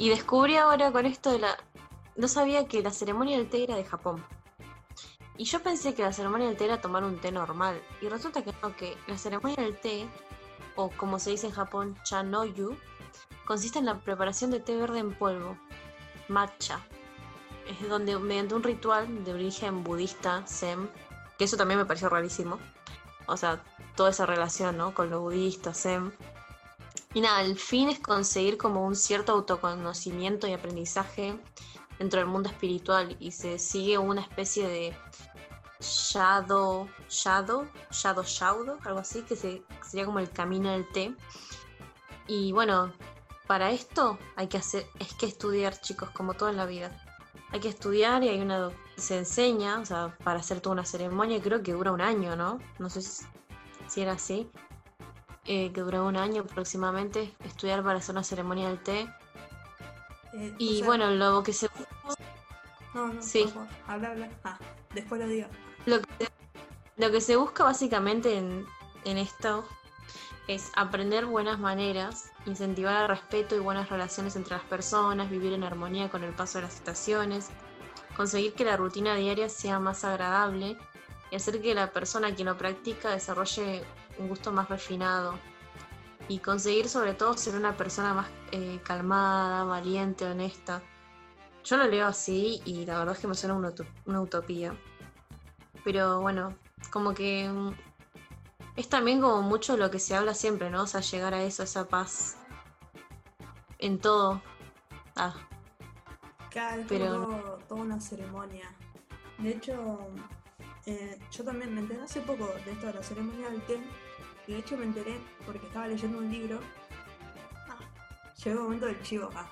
[0.00, 1.56] Y descubrí ahora con esto de la...
[2.16, 4.24] No sabía que la ceremonia del té era de Japón.
[5.38, 7.80] Y yo pensé que la ceremonia del té era tomar un té normal.
[8.00, 10.08] Y resulta que no, que la ceremonia del té,
[10.76, 12.76] o como se dice en Japón, chanoyu,
[13.46, 15.56] consiste en la preparación de té verde en polvo,
[16.28, 16.80] matcha.
[17.68, 20.88] Es donde mediante un ritual de origen budista, zen,
[21.36, 22.58] que eso también me pareció rarísimo.
[23.26, 23.62] O sea,
[23.96, 24.94] toda esa relación, ¿no?
[24.94, 26.12] Con lo budista, zen.
[27.12, 31.38] Y nada, el fin es conseguir como un cierto autoconocimiento y aprendizaje
[31.98, 34.96] dentro del mundo espiritual y se sigue una especie de
[35.80, 41.14] shadow, shadow, shadow, shadow, algo así, que se, sería como el camino del té.
[42.26, 42.92] Y bueno,
[43.46, 46.90] para esto hay que hacer, es que estudiar, chicos, como todo en la vida.
[47.52, 51.40] Hay que estudiar y hay una se enseña, o sea, para hacer toda una ceremonia,
[51.40, 52.58] creo que dura un año, ¿no?
[52.78, 53.24] No sé si,
[53.88, 54.50] si era así.
[55.44, 59.08] Eh, que dura un año aproximadamente, estudiar para hacer una ceremonia del té.
[60.32, 61.68] Eh, o Y sea, bueno, lo que se
[62.94, 63.44] No, no, sí.
[63.86, 64.30] habla, habla.
[64.42, 64.58] Ah,
[64.92, 65.46] después lo digo.
[65.86, 68.66] Lo que, se- que busca básicamente en,
[69.04, 69.64] esto
[70.48, 75.62] es aprender buenas maneras, incentivar el respeto y buenas relaciones entre las personas, vivir en
[75.62, 77.48] armonía con el paso de las estaciones,
[78.16, 80.76] conseguir que la rutina diaria sea más agradable
[81.30, 83.84] y hacer que la persona quien lo practica desarrolle
[84.18, 85.38] un gusto más refinado
[86.28, 90.82] y conseguir sobre todo ser una persona más eh, calmada, valiente, honesta.
[91.64, 93.72] Yo lo leo así y la verdad es que me suena una,
[94.06, 94.76] una utopía.
[95.86, 96.52] Pero bueno,
[96.90, 97.70] como que mm,
[98.74, 100.82] es también como mucho lo que se habla siempre, ¿no?
[100.82, 102.36] O sea, llegar a eso, a esa paz
[103.78, 104.42] en todo.
[105.14, 105.32] Ah,
[106.50, 108.68] Claro, es Pero- todo- toda una ceremonia.
[109.38, 109.98] De hecho,
[110.86, 113.78] eh, yo también me enteré hace poco de esto de la ceremonia del té.
[114.48, 116.58] Y de hecho me enteré porque estaba leyendo un libro.
[117.68, 117.76] Ah,
[118.42, 119.30] llegó el momento del chivo.
[119.36, 119.46] Ah.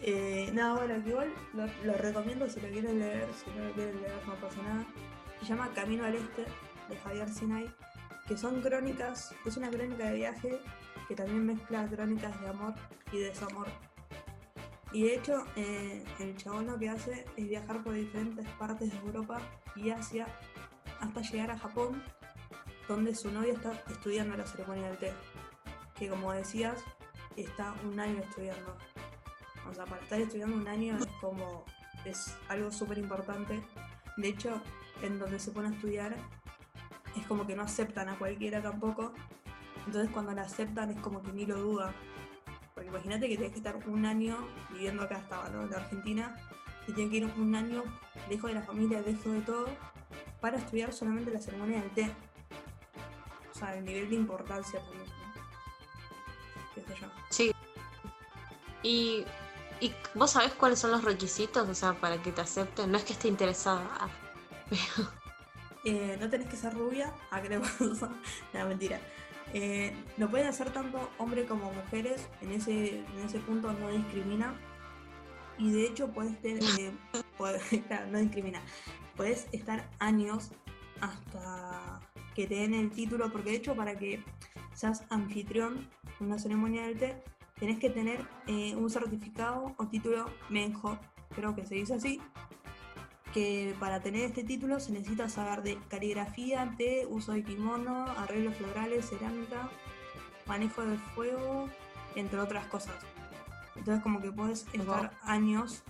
[0.00, 3.28] Eh, nada, bueno, que igual lo, lo recomiendo si lo quieren leer.
[3.34, 4.84] Si no lo quieren leer, no pasa nada.
[5.42, 6.46] Se llama Camino al Este
[6.88, 7.68] de Javier Sinai.
[8.28, 10.60] Que son crónicas, es una crónica de viaje
[11.08, 12.74] que también mezcla crónicas de amor
[13.10, 13.66] y desamor.
[14.92, 18.98] Y de hecho, eh, el chabón lo que hace es viajar por diferentes partes de
[18.98, 19.40] Europa
[19.74, 20.28] y Asia
[21.00, 22.00] hasta llegar a Japón,
[22.86, 25.12] donde su novia está estudiando la ceremonia del té.
[25.98, 26.78] Que como decías,
[27.36, 28.76] está un año estudiando.
[29.68, 31.64] O sea, para estar estudiando un año es como.
[32.04, 33.60] es algo súper importante.
[34.16, 34.62] De hecho,
[35.02, 36.16] en donde se pone a estudiar,
[37.16, 39.12] es como que no aceptan a cualquiera tampoco.
[39.86, 41.94] Entonces, cuando la aceptan, es como que ni lo duda.
[42.74, 44.36] Porque imagínate que tienes que estar un año
[44.70, 45.62] viviendo acá, estaba, ¿no?
[45.62, 46.34] En Argentina,
[46.86, 47.82] y tienes que ir un año
[48.28, 49.66] lejos de la familia, lejos de todo,
[50.40, 52.10] para estudiar solamente la ceremonia del té.
[53.50, 55.12] O sea, el nivel de importancia también,
[57.30, 57.52] sí.
[58.82, 59.24] Y,
[59.80, 62.90] y vos sabés cuáles son los requisitos, o sea, para que te acepten.
[62.90, 63.88] No es que esté interesada,
[64.72, 65.08] pero
[65.84, 67.60] Eh, no tenés que ser rubia, ah, creo.
[67.80, 69.00] no, mentira.
[69.52, 74.54] Eh, lo pueden hacer tanto hombres como mujeres, en ese, en ese punto no discrimina.
[75.58, 76.92] Y de hecho puedes tener, eh,
[78.12, 78.62] no discrimina.
[79.16, 80.52] Puedes estar años
[81.00, 82.00] hasta
[82.36, 84.22] que te den el título, porque de hecho para que
[84.74, 85.88] seas anfitrión
[86.20, 87.24] en una ceremonia del té,
[87.58, 90.96] tenés que tener eh, un certificado o título Menjo,
[91.34, 92.20] creo que se dice así,
[93.32, 98.56] que para tener este título se necesita saber de caligrafía, té, uso de kimono, arreglos
[98.56, 99.70] florales, cerámica,
[100.46, 101.68] manejo del fuego,
[102.14, 102.94] entre otras cosas.
[103.76, 105.82] Entonces como que puedes estar años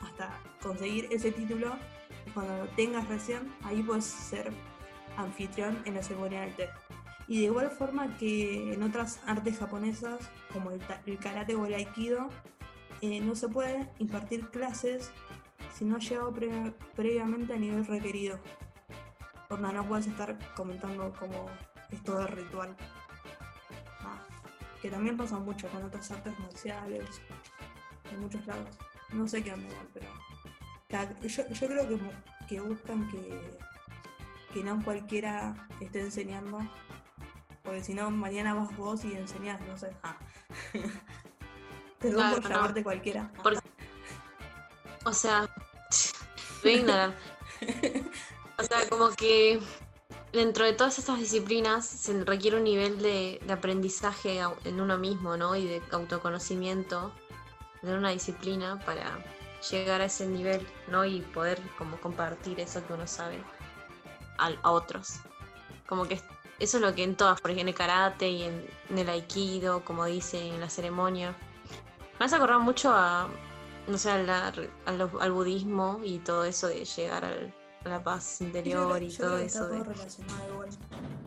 [0.00, 1.76] hasta conseguir ese título
[2.26, 4.52] y cuando lo tengas recién, ahí puedes ser
[5.16, 6.68] anfitrión en la ceremonia del té.
[7.28, 11.74] Y de igual forma que en otras artes japonesas, como el, el karate o el
[11.74, 12.28] aikido,
[13.00, 15.10] eh, no se puede impartir clases
[15.74, 18.38] si no has llegado pre- previamente a nivel requerido.
[19.48, 21.46] Onda, no puedes estar comentando como
[21.90, 22.76] es todo el ritual.
[24.00, 24.18] Ah,
[24.82, 27.22] que también pasa mucho con otras artes marciales,
[28.10, 28.68] en muchos lados.
[29.12, 30.06] No sé qué onda pero.
[31.22, 31.98] Yo, yo creo que,
[32.48, 33.58] que buscan que,
[34.54, 36.58] que no cualquiera esté enseñando.
[37.62, 39.90] Porque si no, mañana vas vos y enseñás, no sé.
[40.02, 40.16] Ah.
[41.98, 42.56] Perdón Claro, por no.
[42.56, 43.30] llamarte cualquiera.
[45.06, 45.48] O sea,
[46.64, 47.14] a ignorar.
[48.58, 49.60] O sea, como que
[50.32, 55.36] dentro de todas estas disciplinas se requiere un nivel de, de aprendizaje en uno mismo,
[55.36, 55.54] ¿no?
[55.56, 57.12] Y de autoconocimiento
[57.82, 59.04] de una disciplina para
[59.70, 61.04] llegar a ese nivel, ¿no?
[61.04, 63.42] Y poder como compartir eso que uno sabe.
[64.38, 65.14] al- a otros.
[65.86, 66.24] Como que es-
[66.58, 69.08] eso es lo que en todas, por ejemplo, en el karate y en, en el
[69.08, 71.34] aikido, como dice en la ceremonia.
[72.18, 73.28] Me hace acordar mucho a,
[73.88, 74.52] no sé, la-
[74.86, 79.02] a lo- al budismo y todo eso de llegar al- a la paz Yo interior
[79.02, 79.64] y todo eso.
[79.64, 79.78] Está De...
[79.82, 80.68] todo relacionado igual.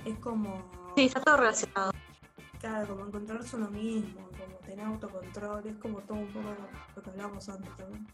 [0.05, 0.91] Es como.
[0.95, 1.91] Sí, está todo relacionado.
[2.60, 6.49] Claro, como encontrarse uno mismo, como tener autocontrol, es como todo un poco
[6.95, 8.05] lo que hablábamos antes también.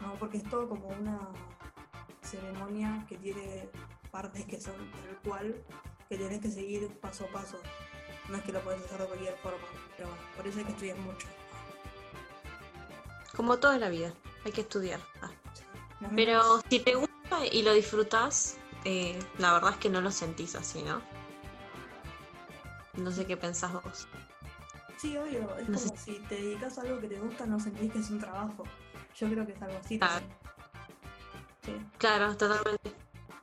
[0.00, 1.18] No, porque es todo como una
[2.22, 3.68] ceremonia que tiene
[4.10, 5.56] partes que son tal cual,
[6.08, 7.58] que tienes que seguir paso a paso.
[8.28, 9.58] No es que lo puedes hacer de cualquier forma,
[9.96, 11.26] pero bueno, por eso hay que estudiar mucho.
[13.40, 14.12] Como todo en la vida,
[14.44, 15.00] hay que estudiar.
[15.22, 15.30] Ah.
[16.14, 20.54] Pero si te gusta y lo disfrutas, eh, la verdad es que no lo sentís
[20.56, 21.00] así, ¿no?
[23.02, 24.06] No sé qué pensás vos.
[24.98, 25.88] Sí, obvio, es no sé.
[25.88, 28.64] como si te dedicas a algo que te gusta, no sentís que es un trabajo.
[29.16, 29.98] Yo creo que es algo así.
[31.64, 31.72] Sí.
[31.96, 32.92] Claro, totalmente.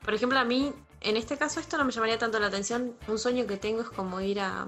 [0.06, 2.96] Por ejemplo, a mí, en este caso, esto no me llamaría tanto la atención.
[3.08, 4.68] Un sueño que tengo es como ir a,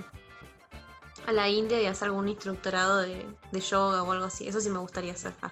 [1.28, 4.48] a la India y hacer algún instructorado de, de yoga o algo así.
[4.48, 5.34] Eso sí me gustaría hacer.
[5.42, 5.52] Ah.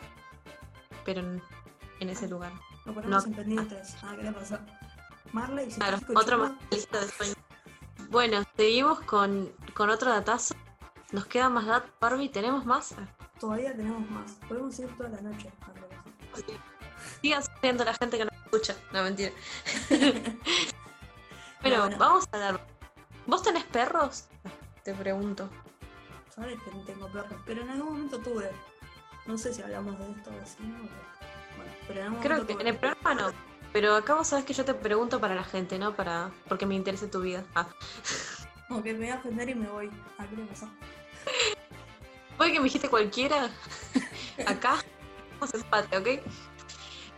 [1.06, 1.42] Pero en,
[2.00, 2.52] en ese lugar.
[2.86, 3.32] Lo ponemos No.
[3.32, 3.96] en pendientes.
[4.04, 4.60] Ah, ¿qué le pasa?
[5.34, 7.38] Marley, si Claro, otro más lista de sueños.
[8.10, 10.56] Bueno, seguimos con, con otro datazo.
[11.12, 12.30] Nos queda más datos, Barbie.
[12.30, 12.94] ¿Tenemos más?
[12.94, 13.08] Ah.
[13.40, 14.32] Todavía tenemos más.
[14.48, 15.52] Podemos ir toda la noche.
[15.62, 15.68] Ah.
[17.22, 18.76] Sigan siendo la gente que nos escucha.
[18.94, 19.32] No, mentira.
[21.62, 21.98] bueno, bueno.
[21.98, 22.66] vamos a hablar.
[23.26, 24.26] ¿Vos tenés perros?
[24.88, 25.50] Te pregunto.
[26.34, 28.50] Sabes que no tengo perros, pero en algún momento tuve.
[29.26, 30.78] No sé si hablamos de esto o así, ¿no?
[30.78, 32.62] Bueno, pero en algún Creo momento que tuve.
[32.62, 33.34] en el programa no.
[33.74, 35.94] Pero acá vos sabés que yo te pregunto para la gente, ¿no?
[35.94, 37.44] Para porque me interesa tu vida.
[37.54, 37.68] Ah.
[38.70, 39.92] Como que me voy a ofender y me voy.
[40.18, 40.70] Ah, ¿qué le pasa?
[42.38, 43.50] Puede que me dijiste cualquiera.
[44.48, 44.78] Acá
[45.34, 46.08] vamos empate, ¿ok?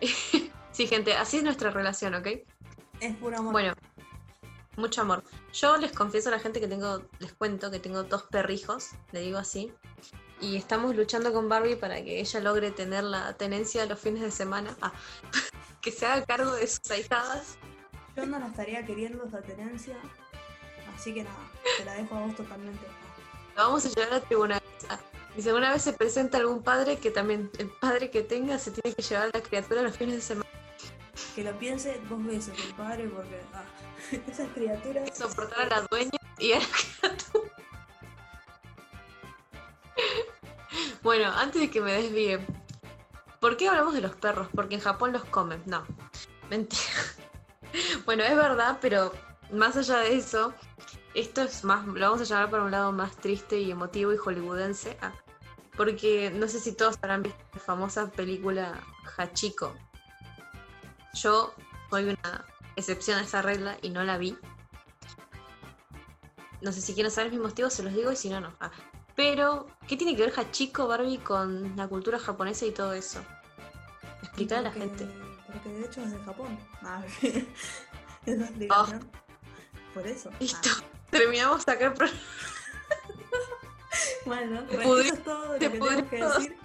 [0.71, 2.29] sí, gente, así es nuestra relación, ¿ok?
[2.99, 3.51] Es puro amor.
[3.51, 3.75] Bueno,
[4.79, 5.23] mucho amor.
[5.53, 9.21] Yo les confieso a la gente que tengo, les cuento que tengo dos perrijos, le
[9.21, 9.71] digo así.
[10.41, 14.31] Y estamos luchando con Barbie para que ella logre tener la tenencia los fines de
[14.31, 14.75] semana.
[14.81, 14.93] Ah,
[15.81, 17.57] que se haga cargo de sus ahijadas.
[18.15, 19.97] Yo no la estaría queriendo esa tenencia.
[20.95, 21.37] Así que nada,
[21.77, 22.85] te la dejo a vos totalmente.
[23.55, 24.63] Lo vamos a llevar a tribunales.
[24.89, 24.99] Ah,
[25.37, 28.71] y si alguna vez se presenta algún padre, que también el padre que tenga se
[28.71, 30.48] tiene que llevar a la criatura los fines de semana.
[31.35, 33.63] Que lo piense dos veces el padre porque ah,
[34.31, 35.09] esas criaturas.
[35.17, 37.51] Soportar a la dueña y a la criatura.
[41.01, 42.39] Bueno, antes de que me desvíe,
[43.39, 44.49] ¿por qué hablamos de los perros?
[44.53, 45.61] Porque en Japón los comen.
[45.65, 45.85] No,
[46.49, 46.81] mentira.
[48.05, 49.13] Bueno, es verdad, pero
[49.51, 50.53] más allá de eso,
[51.13, 54.17] esto es más, lo vamos a llevar para un lado más triste y emotivo y
[54.17, 54.97] hollywoodense.
[55.01, 55.13] ah,
[55.77, 58.81] porque no sé si todos habrán visto la famosa película
[59.15, 59.73] Hachiko.
[61.13, 61.53] Yo
[61.89, 62.45] soy una
[62.75, 64.37] excepción a esa regla y no la vi.
[66.61, 68.53] No sé si quieren saber mis motivos, se los digo y si no, no.
[68.59, 68.71] Ah,
[69.15, 73.21] Pero, ¿qué tiene que ver Hachiko Barbie con la cultura japonesa y todo eso?
[74.23, 75.07] Explicar a la gente.
[75.47, 76.59] Porque de hecho es de Japón.
[76.81, 77.01] Ah,
[78.25, 79.11] esa explicación.
[79.93, 80.29] Por eso.
[80.29, 80.35] Oh.
[80.39, 80.69] Listo.
[81.09, 82.19] Terminamos acá el programa.
[83.91, 86.57] Ah, bueno, Te bueno, eso es todo lo que tenemos que decir.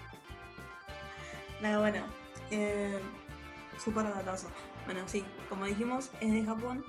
[1.62, 2.04] Nada, bueno.
[2.50, 3.00] Eh,
[3.78, 4.48] super datazo.
[4.84, 6.84] Bueno, sí, como dijimos, es de Japón.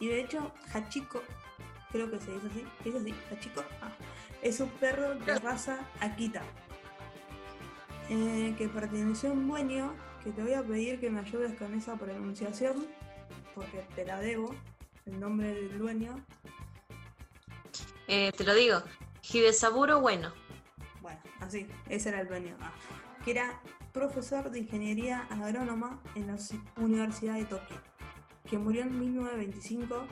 [0.00, 1.22] Y de hecho, Hachiko,
[1.92, 2.66] creo que se dice así.
[2.82, 3.14] ¿Se dice así?
[3.32, 3.64] ¿Hachiko?
[3.80, 3.90] Ah,
[4.42, 6.42] es un perro de raza Akita.
[8.08, 11.74] eh, que perteneció a un dueño que te voy a pedir que me ayudes con
[11.74, 12.86] esa pronunciación,
[13.54, 14.54] porque te la debo,
[15.06, 16.24] el nombre del dueño.
[18.08, 18.82] Eh, te lo digo.
[19.32, 20.32] Hidesaburo, bueno.
[21.00, 22.56] Bueno, así, ese era el dueño.
[22.60, 22.72] Ah,
[23.24, 23.60] que era
[23.96, 26.36] profesor de ingeniería agrónoma en la
[26.76, 27.78] Universidad de Tokio,
[28.44, 30.06] que murió en 1925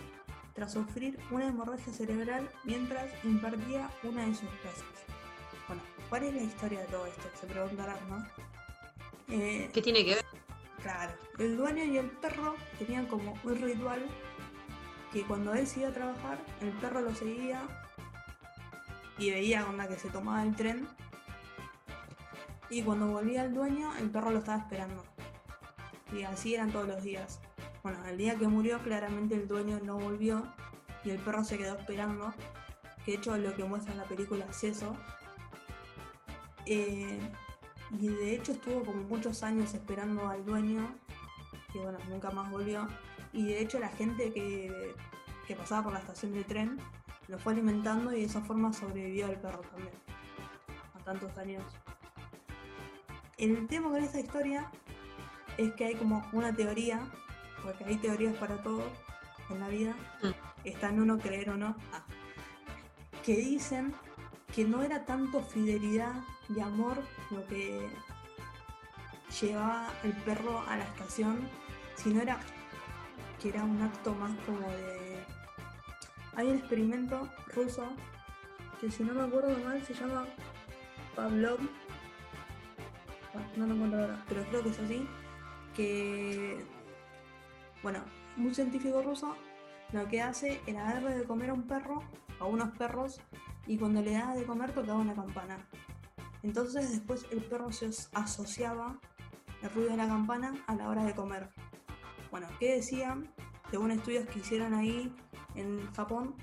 [0.55, 4.85] tras sufrir una hemorragia cerebral mientras impartía una de sus clases.
[5.69, 7.25] Bueno, ¿cuál es la historia de todo esto?
[7.39, 8.27] Se preguntarán, ¿no?
[9.29, 10.25] Eh, ¿Qué tiene que ver?
[10.81, 14.03] Claro, el dueño y el perro tenían como un ritual
[15.13, 17.61] que cuando él se iba a trabajar, el perro lo seguía
[19.19, 20.89] y veía con la que se tomaba el tren.
[22.71, 25.05] Y cuando volvía el dueño, el perro lo estaba esperando.
[26.13, 27.41] Y así eran todos los días.
[27.83, 30.43] Bueno, el día que murió, claramente el dueño no volvió
[31.05, 32.33] y el perro se quedó esperando.
[33.05, 34.97] Que de hecho lo que muestra en la película es eso.
[36.67, 37.21] Eh,
[38.01, 40.95] y de hecho estuvo como muchos años esperando al dueño,
[41.73, 42.89] que bueno, nunca más volvió.
[43.33, 44.95] Y de hecho la gente que,
[45.47, 46.79] que pasaba por la estación de tren
[47.29, 49.95] lo fue alimentando y de esa forma sobrevivió el perro también.
[50.95, 51.63] A tantos años.
[53.39, 54.71] El tema con esta historia
[55.57, 57.01] es que hay como una teoría,
[57.63, 58.91] porque hay teorías para todo,
[59.51, 60.31] en la vida, Mm.
[60.65, 62.05] está en uno creer o no, ah,
[63.23, 63.95] que dicen
[64.55, 66.13] que no era tanto fidelidad
[66.49, 67.89] y amor lo que
[69.41, 71.49] llevaba el perro a la estación,
[71.97, 72.39] sino era
[73.41, 75.25] que era un acto más como de...
[76.37, 77.87] Hay un experimento ruso
[78.81, 80.25] que si no me acuerdo mal se llama
[81.15, 81.59] Pavlov.
[83.57, 85.09] No lo encuentro ahora, pero creo que es así.
[85.75, 86.65] Que,
[87.83, 88.01] bueno,
[88.37, 89.37] un científico ruso
[89.93, 92.03] lo que hace era darle de comer a un perro,
[92.41, 93.21] a unos perros,
[93.67, 95.59] y cuando le daba de comer tocaba una campana.
[96.43, 98.99] Entonces después el perro se as- asociaba
[99.63, 101.49] el ruido de la campana a la hora de comer.
[102.31, 103.29] Bueno, ¿qué decían?
[103.71, 105.15] Según estudios que hicieron ahí
[105.55, 106.35] en Japón,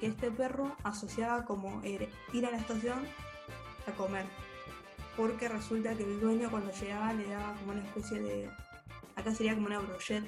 [0.00, 3.00] que este perro asociaba como ir ir a la estación
[3.86, 4.26] a comer.
[5.16, 8.50] Porque resulta que el dueño cuando llegaba le daba como una especie de...
[9.16, 10.26] Acá sería como una brochette.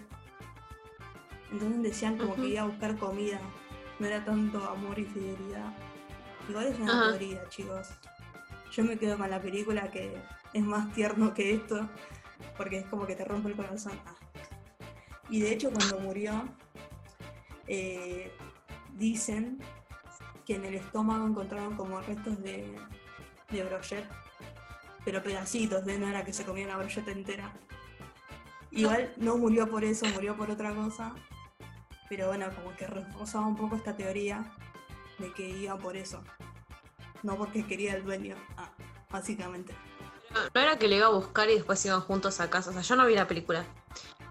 [1.51, 3.41] Entonces decían como que iba a buscar comida.
[3.99, 5.72] No era tanto amor y fidelidad.
[6.49, 7.89] Igual es una teoría, chicos.
[8.72, 10.16] Yo me quedo con la película que
[10.53, 11.89] es más tierno que esto.
[12.57, 13.99] Porque es como que te rompe el corazón.
[14.07, 14.14] Ah.
[15.28, 16.45] Y de hecho cuando murió,
[17.66, 18.32] eh,
[18.95, 19.59] dicen
[20.45, 22.78] que en el estómago encontraron como restos de,
[23.51, 24.09] de brochette,
[25.07, 27.53] pero pedacitos, de no era que se comía la brochette entera.
[28.73, 31.15] Igual no murió por eso, murió por otra cosa,
[32.09, 34.53] pero bueno, como que reforzaba un poco esta teoría
[35.19, 36.25] de que iba por eso,
[37.23, 38.69] no porque quería el dueño, ah,
[39.09, 39.73] básicamente.
[40.35, 42.71] No, no era que le iba a buscar y después iban juntos a casa.
[42.71, 43.65] O sea, yo no vi la película.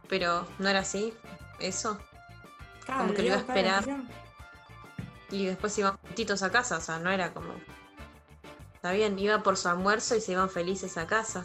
[0.10, 1.14] Pero no era así.
[1.60, 1.98] Eso.
[2.86, 3.86] Como que le lo iba a esperar.
[5.32, 6.78] Y después iban juntitos a casa.
[6.78, 7.54] O sea, no era como.
[8.86, 11.44] Está bien, iba por su almuerzo y se iban felices a casa.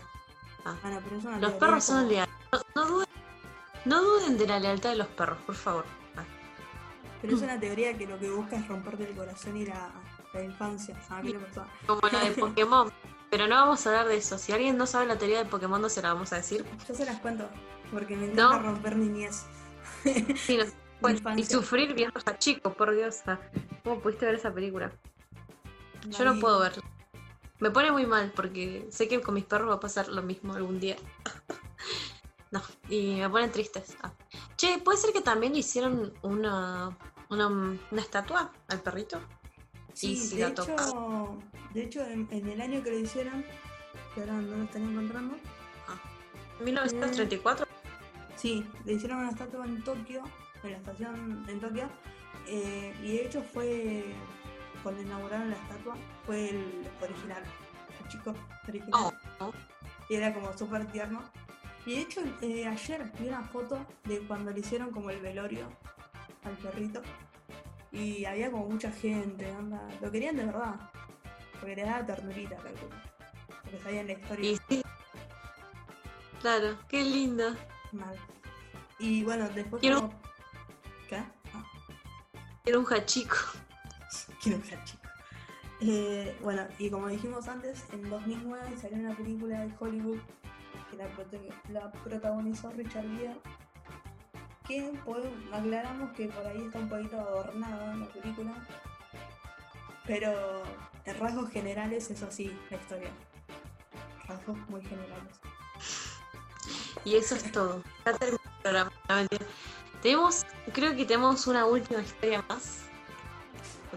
[0.67, 0.77] Ah.
[0.85, 2.35] Ah, pero Los perros son leales.
[2.53, 3.09] No, no duden,
[3.87, 5.87] no duden de la lealtad de los perros, por favor.
[6.19, 6.25] Ah.
[7.23, 9.91] Pero es una teoría que lo que busca es romperte el corazón y la,
[10.35, 10.95] la infancia.
[11.09, 11.65] ¿Sabes qué le pasó?
[11.87, 12.93] Como la de Pokémon.
[13.31, 14.37] Pero no vamos a hablar de eso.
[14.37, 16.63] Si alguien no sabe la teoría de Pokémon, no se la vamos a decir.
[16.87, 17.49] Yo se las cuento,
[17.91, 19.47] porque me encanta romper niñez.
[20.37, 20.65] Sí, no-
[21.01, 23.21] pues, y sufrir viendo a chico, por Dios.
[23.29, 23.39] ah.
[23.83, 24.93] ¿Cómo pudiste ver esa película?
[26.07, 26.83] Yo no puedo verla.
[27.61, 30.55] Me pone muy mal porque sé que con mis perros va a pasar lo mismo
[30.55, 30.97] algún día.
[32.53, 33.95] No, y me ponen tristes.
[34.03, 34.13] Ah.
[34.57, 36.99] Che, ¿puede ser que también le hicieron una,
[37.29, 39.21] una, una estatua al perrito?
[39.95, 41.39] Sí, si de, la hecho,
[41.73, 43.45] de hecho, en, en el año que lo hicieron,
[44.17, 45.37] que ahora no lo están encontrando,
[46.65, 47.67] 1934.
[48.37, 50.23] sí, le hicieron una estatua en Tokio,
[50.63, 51.89] en la estación en Tokio,
[52.47, 54.05] eh, y de hecho fue,
[54.83, 55.97] cuando inauguraron la estatua,
[56.31, 57.43] fue el original,
[58.05, 58.33] el chico
[58.69, 58.91] original.
[58.93, 59.53] Oh, oh.
[60.09, 61.21] Y era como súper tierno.
[61.85, 65.67] Y de hecho, eh, ayer vi una foto de cuando le hicieron como el velorio
[66.45, 67.03] al perrito.
[67.91, 69.83] Y había como mucha gente, onda.
[70.01, 70.77] Lo querían de verdad.
[71.59, 72.95] Porque le daba ternurita, calculo.
[73.65, 74.83] Porque sabían la historia Y sí.
[76.41, 77.57] Claro, qué lindo.
[77.91, 78.15] mal.
[79.01, 80.21] Y bueno, después Quiero- como...
[81.09, 81.17] ¿Qué?
[81.17, 81.65] Ah,
[82.65, 83.35] Era un hachico.
[84.43, 85.00] quiero ser chico.
[85.81, 90.19] Eh, bueno, y como dijimos antes, en 2009 salió una película de Hollywood
[90.91, 91.09] que la,
[91.71, 93.37] la protagonizó Richard Gere.
[94.69, 98.55] Que pues, aclaramos que por ahí está un poquito adornada la película.
[100.07, 100.63] Pero
[101.05, 103.11] en rasgos generales es así la historia.
[104.27, 105.41] Rasgos muy generales.
[107.05, 107.83] Y eso es todo.
[110.03, 112.80] Tenemos, creo que tenemos una última historia más.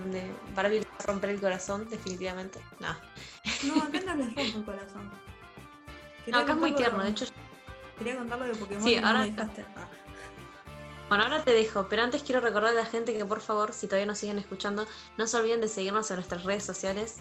[0.03, 2.59] Donde Barbie le va a romper el corazón, definitivamente.
[2.79, 2.95] No.
[3.63, 5.11] No, acá no les rompo el corazón.
[6.25, 7.03] No, acá es muy tierno.
[7.03, 7.25] De hecho,
[7.97, 9.27] Quería contarlo de Pokémon Sí, no ahora-.
[9.75, 9.87] Ah.
[11.09, 13.87] Bueno, ahora te dejo, pero antes quiero recordarle a la gente que por favor, si
[13.87, 14.87] todavía nos siguen escuchando,
[15.17, 17.17] no se olviden de seguirnos en nuestras redes sociales.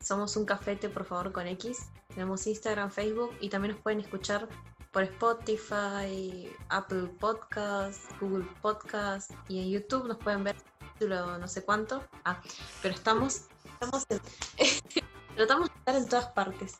[0.00, 1.88] Somos un cafete, por favor, con X.
[2.08, 4.48] Tenemos Instagram, Facebook y también nos pueden escuchar
[4.92, 10.56] por Spotify, Apple Podcast, Google Podcast y en YouTube nos pueden ver
[11.00, 12.04] no sé cuánto.
[12.24, 12.40] Ah,
[12.82, 14.20] pero estamos, estamos en-
[15.36, 16.76] tratamos de estar en todas partes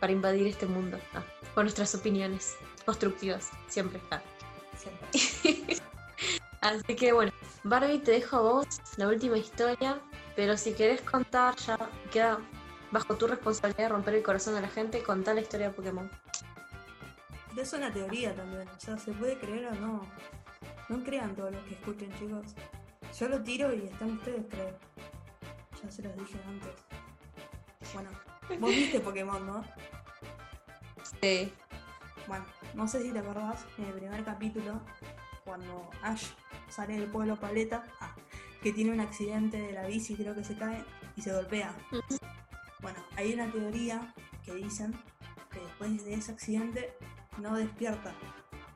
[0.00, 1.22] para invadir este mundo ah,
[1.54, 4.00] con nuestras opiniones constructivas, siempre.
[4.10, 4.20] Ah.
[4.76, 5.76] Siempre.
[6.60, 7.32] Así que bueno,
[7.64, 10.00] Barbie, te dejo a vos la última historia,
[10.34, 11.78] pero si querés contar, ya
[12.10, 12.38] queda
[12.90, 16.10] bajo tu responsabilidad de romper el corazón de la gente, contar la historia de Pokémon.
[17.56, 20.02] Es una teoría también, o sea, se puede creer o no.
[20.88, 22.54] No crean todo lo que escuchen, chicos.
[23.16, 24.78] Yo lo tiro y están ustedes, creo.
[25.82, 26.70] Ya se los dije antes.
[27.94, 28.10] Bueno,
[28.60, 29.64] vos viste Pokémon, ¿no?
[31.20, 31.52] Sí.
[32.26, 32.44] Bueno,
[32.74, 34.80] no sé si te acordás, en el primer capítulo,
[35.44, 36.26] cuando Ash
[36.68, 38.14] sale del pueblo Paleta, ah,
[38.62, 40.84] que tiene un accidente de la bici, creo que se cae
[41.16, 41.74] y se golpea.
[42.80, 44.94] Bueno, hay una teoría que dicen
[45.50, 46.92] que después de ese accidente
[47.38, 48.12] no despierta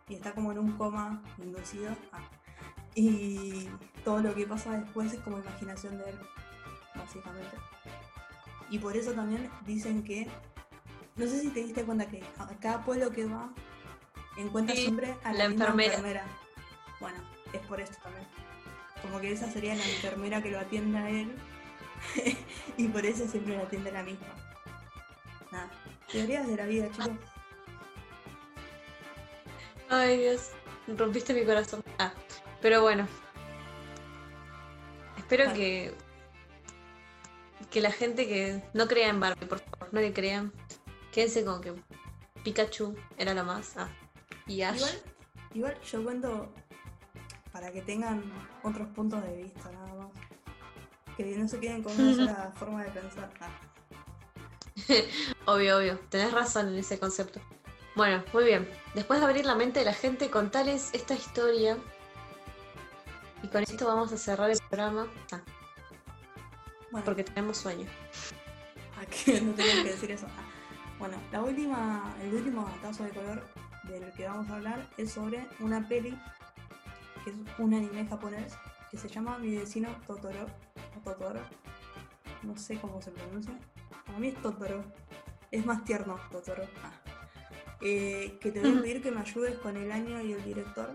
[0.09, 1.95] y está como en un coma inducido.
[2.13, 2.29] ah,
[2.95, 3.69] y
[4.05, 6.19] todo lo que pasa después es como imaginación de él,
[6.95, 7.57] básicamente.
[8.71, 10.29] Y por eso también dicen que,
[11.17, 13.51] no sé si te diste cuenta que a cada pueblo que va
[14.37, 15.95] encuentra Sí, siempre a la, la misma enfermera.
[15.95, 16.25] enfermera.
[17.01, 17.19] Bueno,
[17.53, 18.27] es por esto también.
[19.03, 21.35] Como que esa sería la enfermera que lo atiende a él
[22.77, 24.27] y por eso siempre lo atiende la misma.
[25.51, 25.71] Nada,
[26.11, 27.11] teorías de la vida, chicos.
[29.91, 30.51] Ay, Dios.
[30.97, 31.83] Rompiste mi corazón.
[31.99, 32.13] Ah,
[32.63, 33.07] pero bueno.
[35.19, 35.95] Espero que.
[37.71, 40.53] Que la gente que no crea en Barbie, por favor, no le crean.
[41.11, 41.75] Quédense con que
[42.45, 43.77] Pikachu era la más.
[43.77, 43.89] Ah.
[44.47, 44.77] Y Ash.
[44.77, 45.03] Igual,
[45.55, 46.53] igual yo cuento
[47.53, 48.23] para que tengan
[48.63, 50.13] otros puntos de vista, nada más.
[51.17, 53.31] Que no se queden con una sola forma de pensar.
[53.41, 53.51] Ah,
[55.47, 55.99] Obvio, obvio.
[56.09, 57.41] Tenés razón en ese concepto.
[57.95, 58.69] Bueno, muy bien.
[58.95, 61.77] Después de abrir la mente de la gente, contales esta historia.
[63.53, 65.07] Con esto vamos a cerrar el programa.
[65.31, 65.41] Ah,
[66.91, 67.87] bueno, porque tenemos sueño.
[68.99, 70.27] Ah, que no tenía que decir eso.
[70.27, 70.43] Ah,
[70.99, 73.47] Bueno, la última, el último gatazo de color
[73.85, 76.19] del que vamos a hablar es sobre una peli
[77.25, 78.55] que es un anime japonés
[78.91, 80.47] que se llama Mi vecino Totoro.
[80.97, 81.41] O Totoro.
[82.43, 83.53] No sé cómo se pronuncia.
[84.07, 84.83] Para mí es Totoro.
[85.51, 86.65] Es más tierno Totoro.
[86.83, 86.91] Ah.
[87.83, 90.89] Eh, que te voy a pedir que me ayudes con el año y el director.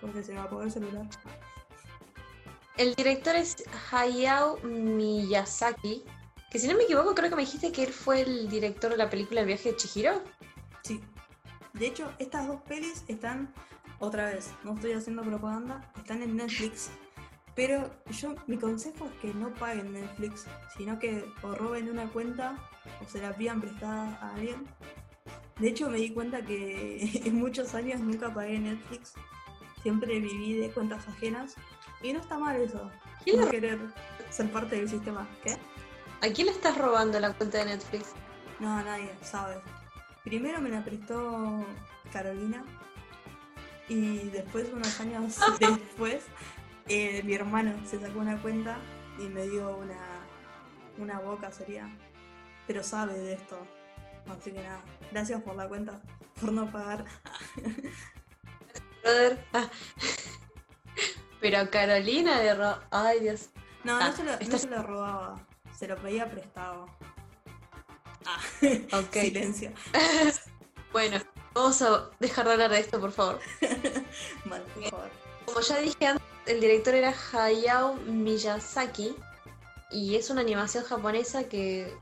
[0.00, 1.06] Porque se me va a poner el celular.
[2.82, 3.62] El director es
[3.92, 6.02] Hayao Miyazaki.
[6.50, 8.96] Que si no me equivoco, creo que me dijiste que él fue el director de
[8.96, 10.20] la película El viaje de Chihiro.
[10.82, 11.00] Sí.
[11.74, 13.54] De hecho, estas dos pelis están,
[14.00, 16.90] otra vez, no estoy haciendo propaganda, están en Netflix.
[17.54, 22.68] Pero yo, mi consejo es que no paguen Netflix, sino que o roben una cuenta
[23.00, 24.66] o se la pidan prestada a alguien.
[25.60, 29.14] De hecho, me di cuenta que en muchos años nunca pagué Netflix.
[29.84, 31.54] Siempre viví de cuentas ajenas.
[32.02, 32.90] Y no está mal eso.
[33.24, 33.78] ¿Quién No le- querer
[34.30, 35.26] ser parte del sistema.
[35.42, 35.56] ¿Qué?
[36.20, 38.10] ¿A quién le estás robando la cuenta de Netflix?
[38.60, 39.56] No, nadie sabe.
[40.24, 41.64] Primero me la prestó
[42.12, 42.64] Carolina
[43.88, 46.22] y después, unos años después,
[46.88, 48.78] eh, mi hermano se sacó una cuenta
[49.18, 49.98] y me dio una,
[50.98, 51.88] una boca, sería.
[52.66, 53.58] Pero sabe de esto.
[54.28, 54.80] Así que nada,
[55.10, 56.00] gracias por la cuenta,
[56.40, 57.04] por no pagar.
[59.02, 59.44] Brother.
[61.42, 61.48] Ah.
[61.50, 62.78] Pero Carolina de ro...
[62.90, 63.48] Ay, Dios.
[63.84, 65.44] No, Ah, no, se lo, no estás- se lo robaba,
[65.76, 66.86] se lo pedía prestado.
[68.24, 68.38] Ah,
[68.98, 69.12] Ok.
[69.14, 69.72] silencio.
[70.92, 71.16] Bueno,
[71.54, 73.40] vamos a dejar de hablar de esto, por favor.
[74.44, 75.10] Mal, por favor.
[75.46, 79.16] Como ya dije antes, el director era Hayao Miyazaki
[79.90, 81.96] y es una animación japonesa que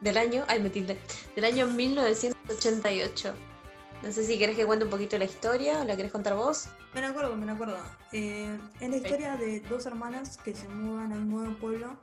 [0.00, 0.98] del año, ay me tilde,
[1.36, 3.34] del año 1988.
[4.02, 6.68] No sé si querés que cuente un poquito la historia o la querés contar vos.
[6.94, 7.76] Me acuerdo, me acuerdo.
[8.12, 11.98] Eh, es la historia de dos hermanas que se mudan a un nuevo pueblo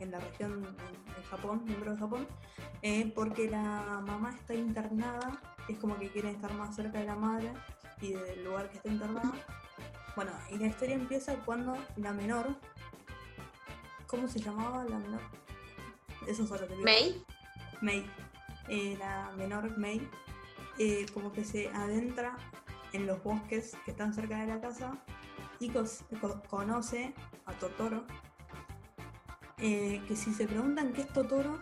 [0.00, 0.76] en la región,
[1.16, 2.28] en Japón, miembro de Japón,
[2.82, 7.16] eh, porque la mamá está internada, es como que quiere estar más cerca de la
[7.16, 7.52] madre
[8.02, 9.32] y del lugar que está internada.
[10.16, 12.54] Bueno, y la historia empieza cuando la menor,
[14.06, 15.22] ¿cómo se llamaba la menor?
[16.28, 16.84] Eso solo te digo.
[16.84, 17.24] May.
[17.80, 18.06] May,
[18.68, 20.08] eh, la menor May,
[20.78, 22.36] eh, como que se adentra
[22.92, 24.98] en los bosques que están cerca de la casa
[25.60, 25.70] y
[26.48, 27.14] conoce
[27.46, 28.04] a Totoro.
[29.58, 31.58] eh, que si se preguntan qué es Totoro,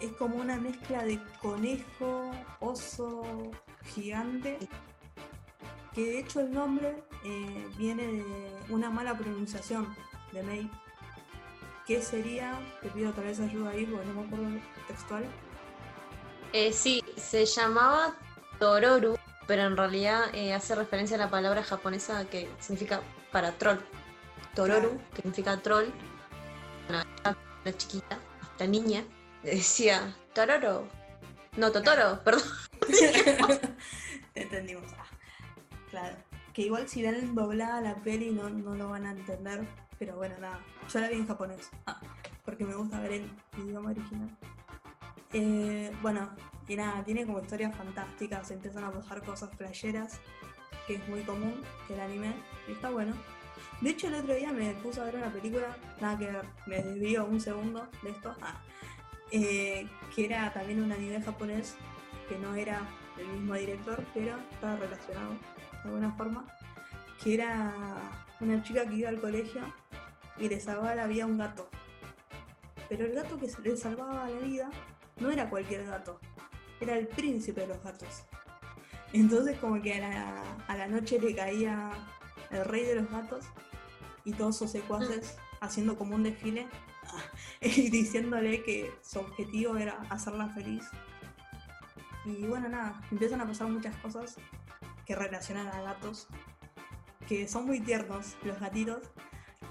[0.00, 3.50] es como una mezcla de conejo, oso,
[3.84, 4.58] gigante.
[5.94, 8.24] Que de hecho el nombre eh, viene de
[8.68, 9.88] una mala pronunciación
[10.32, 10.70] de May.
[11.86, 12.58] ¿Qué sería?
[12.82, 15.24] Te pido otra vez ayuda ahí porque no me acuerdo textual.
[16.52, 18.14] Eh, sí, se llamaba
[18.58, 23.00] Tororu, pero en realidad eh, hace referencia a la palabra japonesa que significa
[23.32, 23.78] para troll.
[24.54, 25.00] Tororu, Claro.
[25.14, 25.86] que significa troll.
[27.64, 28.18] La chiquita,
[28.58, 29.04] la niña,
[29.42, 30.86] le decía Tororo.
[31.56, 32.42] No, Totoro, perdón.
[34.32, 34.84] Te entendimos.
[34.98, 35.04] Ah,
[35.90, 36.16] claro.
[36.54, 39.66] Que igual si ven doblada la peli no, no lo van a entender.
[39.98, 40.60] Pero bueno, nada.
[40.92, 41.68] Yo la vi en japonés.
[41.86, 42.00] Ah,
[42.44, 44.30] porque me gusta ver el idioma original.
[45.32, 46.30] Eh, bueno,
[46.66, 48.48] y nada, tiene como historias fantásticas.
[48.48, 50.20] Se empiezan a pasar cosas playeras.
[50.86, 52.32] Que es muy común el anime.
[52.66, 53.14] Y está bueno.
[53.80, 55.76] De hecho, el otro día me puse a ver una película.
[56.00, 56.44] Nada que ver.
[56.66, 58.34] Me desvío un segundo de esto.
[58.40, 58.60] Ah,
[59.30, 61.76] eh, que era también un anime japonés.
[62.28, 62.80] Que no era
[63.18, 65.32] el mismo director, pero estaba relacionado.
[65.32, 66.44] de alguna forma,
[67.22, 67.72] que era
[68.40, 69.62] una chica que iba al colegio
[70.38, 71.68] y le salvaba la vida a un gato.
[72.88, 74.70] Pero el gato que le salvaba la vida
[75.20, 76.20] no era cualquier gato,
[76.80, 78.24] era el príncipe de los gatos.
[79.12, 81.90] Entonces como que a la, a la noche le caía
[82.50, 83.46] el rey de los gatos
[84.24, 86.68] y todos sus secuaces haciendo como un desfile
[87.60, 90.84] y diciéndole que su objetivo era hacerla feliz.
[92.24, 94.36] Y bueno, nada, empiezan a pasar muchas cosas
[95.06, 96.26] que relacionan a gatos,
[97.26, 99.00] que son muy tiernos los gatitos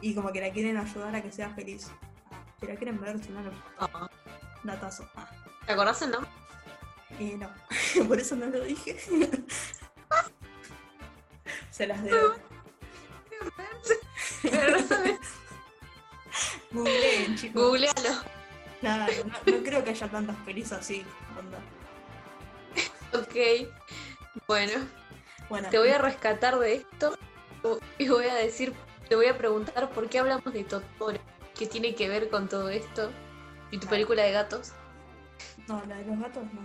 [0.02, 1.92] y como que la quieren ayudar a que sea feliz.
[2.32, 3.52] Ah, Si la quieren ver, si no, no.
[3.80, 4.10] Ah,
[4.64, 5.08] Datazo.
[5.16, 5.30] Ah,
[5.68, 6.30] ¿Te acordás el nombre?
[7.20, 7.50] eh, no,
[8.08, 8.98] por eso no lo dije.
[11.72, 12.34] Se las debo.
[16.72, 17.62] Googleen, chicos.
[17.62, 18.22] Googlealo.
[18.82, 21.06] Nada, no, no creo que haya tantas pelis así.
[21.38, 21.60] onda.
[23.14, 23.36] Ok.
[24.48, 24.74] Bueno,
[25.50, 27.18] Bueno, te voy a rescatar de esto
[27.98, 28.74] y voy a decir,
[29.10, 31.20] te voy a preguntar por qué hablamos de Totoro.
[31.58, 33.12] ¿Qué tiene que ver con todo esto?
[33.72, 34.74] ¿Y tu película de gatos?
[35.68, 36.62] No, la de los gatos no.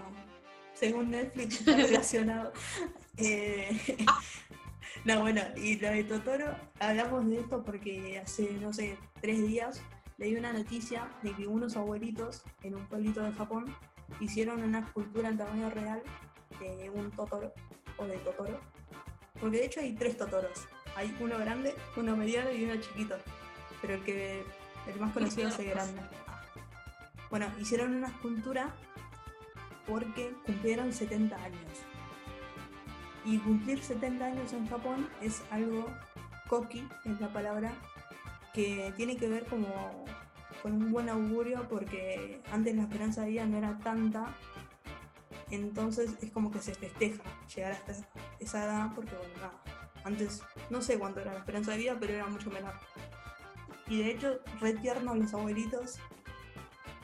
[0.74, 2.52] Según Netflix está relacionado.
[3.18, 3.78] Eh,
[5.04, 9.82] no, bueno, y lo de Totoro, hablamos de esto porque hace, no sé, tres días
[10.16, 13.76] leí una noticia de que unos abuelitos en un pueblito de Japón
[14.20, 16.02] hicieron una escultura en tamaño real
[16.58, 17.52] de un Totoro
[17.98, 18.60] o de Totoro.
[19.40, 20.66] Porque de hecho hay tres Totoros.
[20.96, 23.16] Hay uno grande, uno mediano y uno chiquito.
[23.80, 24.44] Pero el que
[24.86, 26.00] el más conocido es el grande.
[27.30, 28.74] Bueno, hicieron una escultura
[29.86, 31.70] porque cumplieron 70 años.
[33.24, 35.86] Y cumplir 70 años en Japón es algo
[36.48, 37.72] koki, es la palabra,
[38.52, 40.04] que tiene que ver como
[40.62, 44.36] con un buen augurio porque antes la esperanza de vida no era tanta,
[45.50, 47.22] entonces es como que se festeja
[47.54, 47.94] llegar hasta
[48.38, 49.50] esa edad porque bueno,
[50.04, 52.74] antes no sé cuánto era la esperanza de vida, pero era mucho menor.
[53.88, 55.98] Y de hecho, re tiernos los abuelitos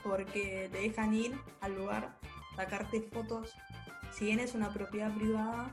[0.03, 2.18] porque te dejan ir al lugar,
[2.59, 3.55] sacarte fotos.
[4.13, 5.71] Si bien es una propiedad privada,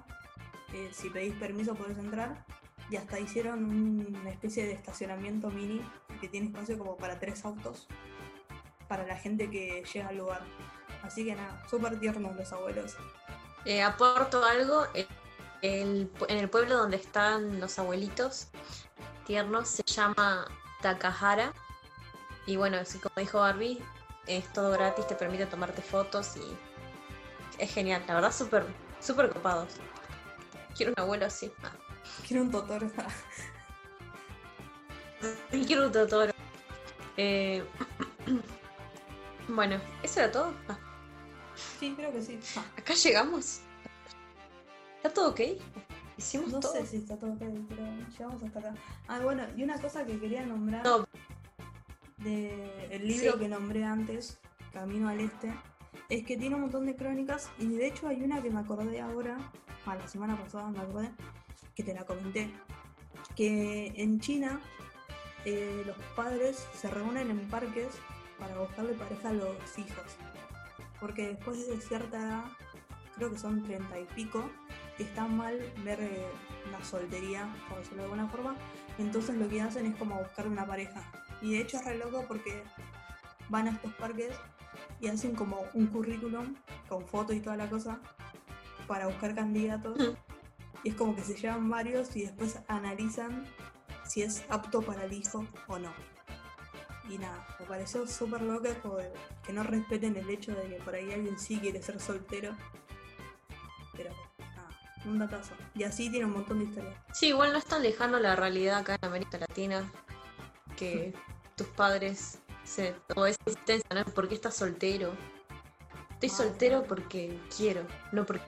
[0.72, 2.46] eh, si pedís permiso podés entrar.
[2.92, 5.82] Y hasta hicieron un- una especie de estacionamiento mini
[6.22, 7.88] que tiene espacio como para tres autos
[8.88, 10.44] para la gente que llega al lugar.
[11.02, 12.96] Así que nada, súper tiernos los abuelos.
[13.66, 14.86] Eh, aporto algo.
[14.94, 15.08] El-
[15.64, 18.50] el en el pueblo donde están los abuelitos
[19.26, 20.46] tiernos se llama
[20.84, 21.52] Takahara.
[22.46, 23.82] Y bueno, así como dijo Barbie,
[24.28, 26.58] es todo gratis, te permite tomarte fotos y
[27.60, 28.04] es genial.
[28.08, 28.66] La verdad, súper,
[29.00, 29.70] súper copados.
[30.76, 31.52] Quiero un abuelo así.
[32.28, 32.90] Quiero un Totoro.
[35.66, 36.34] quiero un Totoro.
[37.18, 37.64] Eh,
[39.48, 40.54] bueno, ¿eso era todo?
[40.68, 40.78] Ah,
[41.80, 42.40] sí, creo que sí.
[42.58, 43.62] Ah, acá llegamos.
[44.98, 45.40] ¿Está todo ok?
[46.18, 46.74] Hicimos no todo.
[46.74, 47.40] sé si está todo ok,
[47.70, 47.82] pero
[48.18, 48.74] llegamos hasta acá.
[49.08, 51.08] Ah, bueno, y una cosa que quería nombrar No.
[52.18, 53.40] de el libro Sí.
[53.40, 54.38] que nombré antes,
[54.74, 55.54] Camino al Este,
[56.10, 59.02] es que tiene un montón de crónicas y de hecho hay una que me acordé
[59.02, 59.38] ahora,
[59.86, 61.12] ah, la semana pasada me acordé,
[61.76, 62.52] que te la comenté,
[63.36, 64.62] que en China
[65.46, 67.90] eh, los padres se reúnen en parques
[68.40, 70.18] para buscarle pareja a los hijos,
[71.00, 72.44] porque después de cierta edad,
[73.16, 74.50] creo que son treinta y pico,
[75.00, 76.26] está mal ver eh,
[76.72, 78.56] la soltería, por decirlo de alguna forma,
[78.98, 81.04] entonces lo que hacen es como buscar una pareja.
[81.42, 82.64] Y de hecho es re loco porque
[83.50, 84.32] van a estos parques
[85.06, 86.56] y hacen como un currículum
[86.90, 88.00] con foto y toda la cosa
[88.88, 90.00] para buscar candidatos.
[90.00, 90.18] Mm.
[90.84, 93.46] Y es como que se llevan varios y después analizan
[94.04, 95.92] si es apto para el hijo o no.
[97.08, 98.76] Y nada, me pareció súper de
[99.46, 102.56] que no respeten el hecho de que por ahí alguien sí quiere ser soltero.
[103.96, 104.10] Pero
[104.40, 104.70] nada,
[105.06, 105.54] un datazo.
[105.76, 106.96] Y así tiene un montón de historias.
[107.14, 109.88] Sí, igual no es tan lejano la realidad acá en América Latina
[110.76, 111.14] que
[111.56, 114.06] tus padres se o esa insistencia, ¿no?
[114.06, 115.14] ¿Por qué estás soltero?
[116.12, 117.82] Estoy Ah, soltero porque quiero,
[118.12, 118.46] no porque.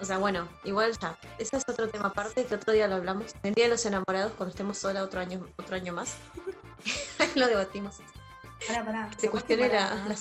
[0.00, 1.18] O sea, bueno, igual ya.
[1.38, 3.34] Ese es otro tema aparte que otro día lo hablamos.
[3.42, 6.16] El Día de los Enamorados, cuando estemos sola otro año, otro año más.
[7.34, 7.98] lo debatimos.
[8.66, 9.10] Pará, pará.
[9.18, 10.16] Se cuestione para, la, la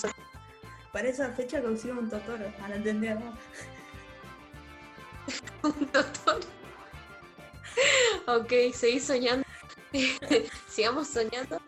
[0.92, 3.18] para esa fecha consigo un Totoro, a no entender.
[5.64, 6.40] un doctor.
[8.28, 9.46] ok, seguí soñando.
[10.70, 11.62] Sigamos soñando.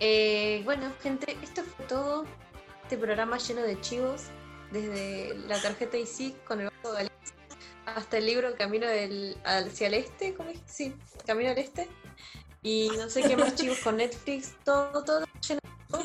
[0.00, 2.24] Eh, bueno, gente, esto fue todo.
[2.82, 4.22] Este programa lleno de chivos.
[4.72, 7.16] Desde la tarjeta IC con el Banco Galicia
[7.86, 10.34] hasta el libro Camino del, hacia el Este.
[10.34, 10.60] ¿cómo es?
[10.66, 10.94] Sí,
[11.26, 11.88] Camino al Este.
[12.62, 14.54] Y no sé qué más chivos con Netflix.
[14.64, 16.04] Todo, todo lleno de chivos.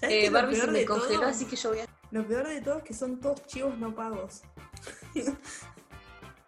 [0.00, 1.28] ¿Sabes Eh, Barbie se me de congeló, todo?
[1.30, 1.86] así que yo voy a.
[2.10, 4.42] Lo peor de todo es que son todos chivos no pagos.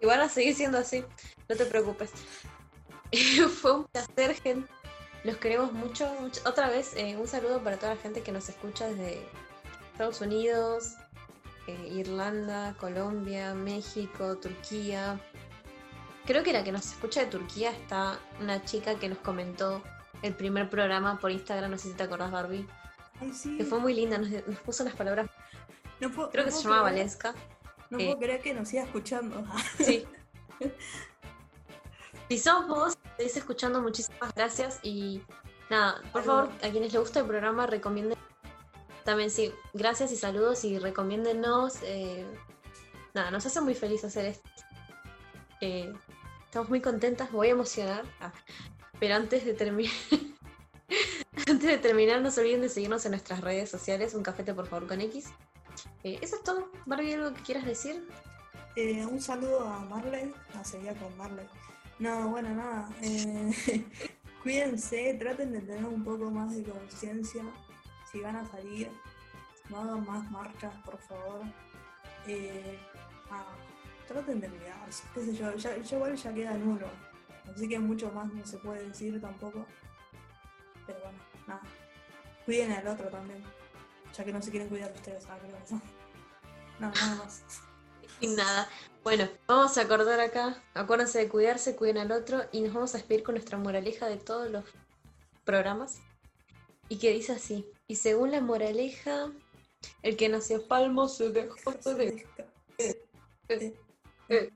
[0.01, 1.05] Y van a seguir siendo así,
[1.49, 2.11] no te preocupes.
[3.61, 4.73] Fue un placer, gente.
[5.25, 6.13] Los queremos mucho.
[6.21, 6.41] mucho.
[6.47, 9.27] Otra vez, eh, un saludo para toda la gente que nos escucha desde
[9.93, 10.95] Estados Unidos,
[11.67, 15.21] eh, Irlanda, Colombia, México, Turquía.
[16.27, 19.83] Creo que la que nos escucha de Turquía está una chica que nos comentó
[20.23, 22.67] el primer programa por Instagram, no sé si te acordás, Barbie.
[23.21, 23.57] Ay, sí.
[23.59, 25.29] Que fue muy linda, nos, nos puso unas palabras.
[26.01, 27.35] No puedo- Creo no que se puedo llama creer- Valeska.
[27.91, 29.45] No eh, puedo creer que nos siga escuchando.
[29.79, 30.07] Sí.
[32.29, 34.81] Si sos vos, te estés escuchando, muchísimas gracias.
[34.83, 35.21] Y
[35.69, 38.17] nada, por favor, a quienes les gusta el programa, recomienden.
[39.05, 41.83] También sí, gracias y saludos y recomiéndennos.
[41.83, 42.25] eh,
[43.13, 44.49] nada, nos hace muy feliz hacer esto.
[45.61, 45.93] Eh,
[46.47, 48.07] estamos muy contentas, voy a emocionar.
[48.21, 48.33] Ah,
[48.99, 49.93] pero antes de terminar.
[51.47, 54.67] antes de terminar, no se olviden de seguirnos en nuestras redes sociales, un cafete por
[54.67, 55.27] favor con X.
[56.05, 56.71] Eh, eso es todo.
[56.87, 58.09] Barbie, ¿algo que quieras decir?
[58.77, 60.33] Eh, un saludo a Marley.
[60.55, 61.47] No, seguía con Marley.
[62.01, 62.89] No, bueno, nada.
[63.03, 63.53] eh,
[64.43, 67.45] cuídense, traten de tener un poco más de conciencia.
[68.11, 68.91] Si van a salir,
[69.69, 71.43] no hagan más marchas, por favor.
[72.27, 72.79] Eh,
[73.31, 73.55] ah,
[74.09, 75.55] traten de cuidarse, qué sé yo.
[75.57, 76.87] Ya, ya ya quedan uno.
[77.55, 79.67] Así que mucho más no se puede decir tampoco.
[80.87, 81.63] Pero bueno, nada.
[82.47, 83.43] Cuiden al otro también.
[84.17, 85.81] Ya que no se quieren cuidar ustedes, ah, creo.
[86.81, 87.45] No, nada más.
[88.21, 88.69] Y nada.
[89.03, 90.63] Bueno, vamos a acordar acá.
[90.75, 92.43] Acuérdense de cuidarse, cuiden al otro.
[92.53, 94.65] Y nos vamos a despedir con nuestra moraleja de todos los
[95.45, 96.01] programas.
[96.89, 97.67] Y que dice así.
[97.87, 99.33] Y según la moraleja,
[100.03, 101.81] el que nació palmo se dejó de...
[101.83, 102.47] Se desca-
[102.79, 103.75] Eh,
[104.29, 104.51] eh,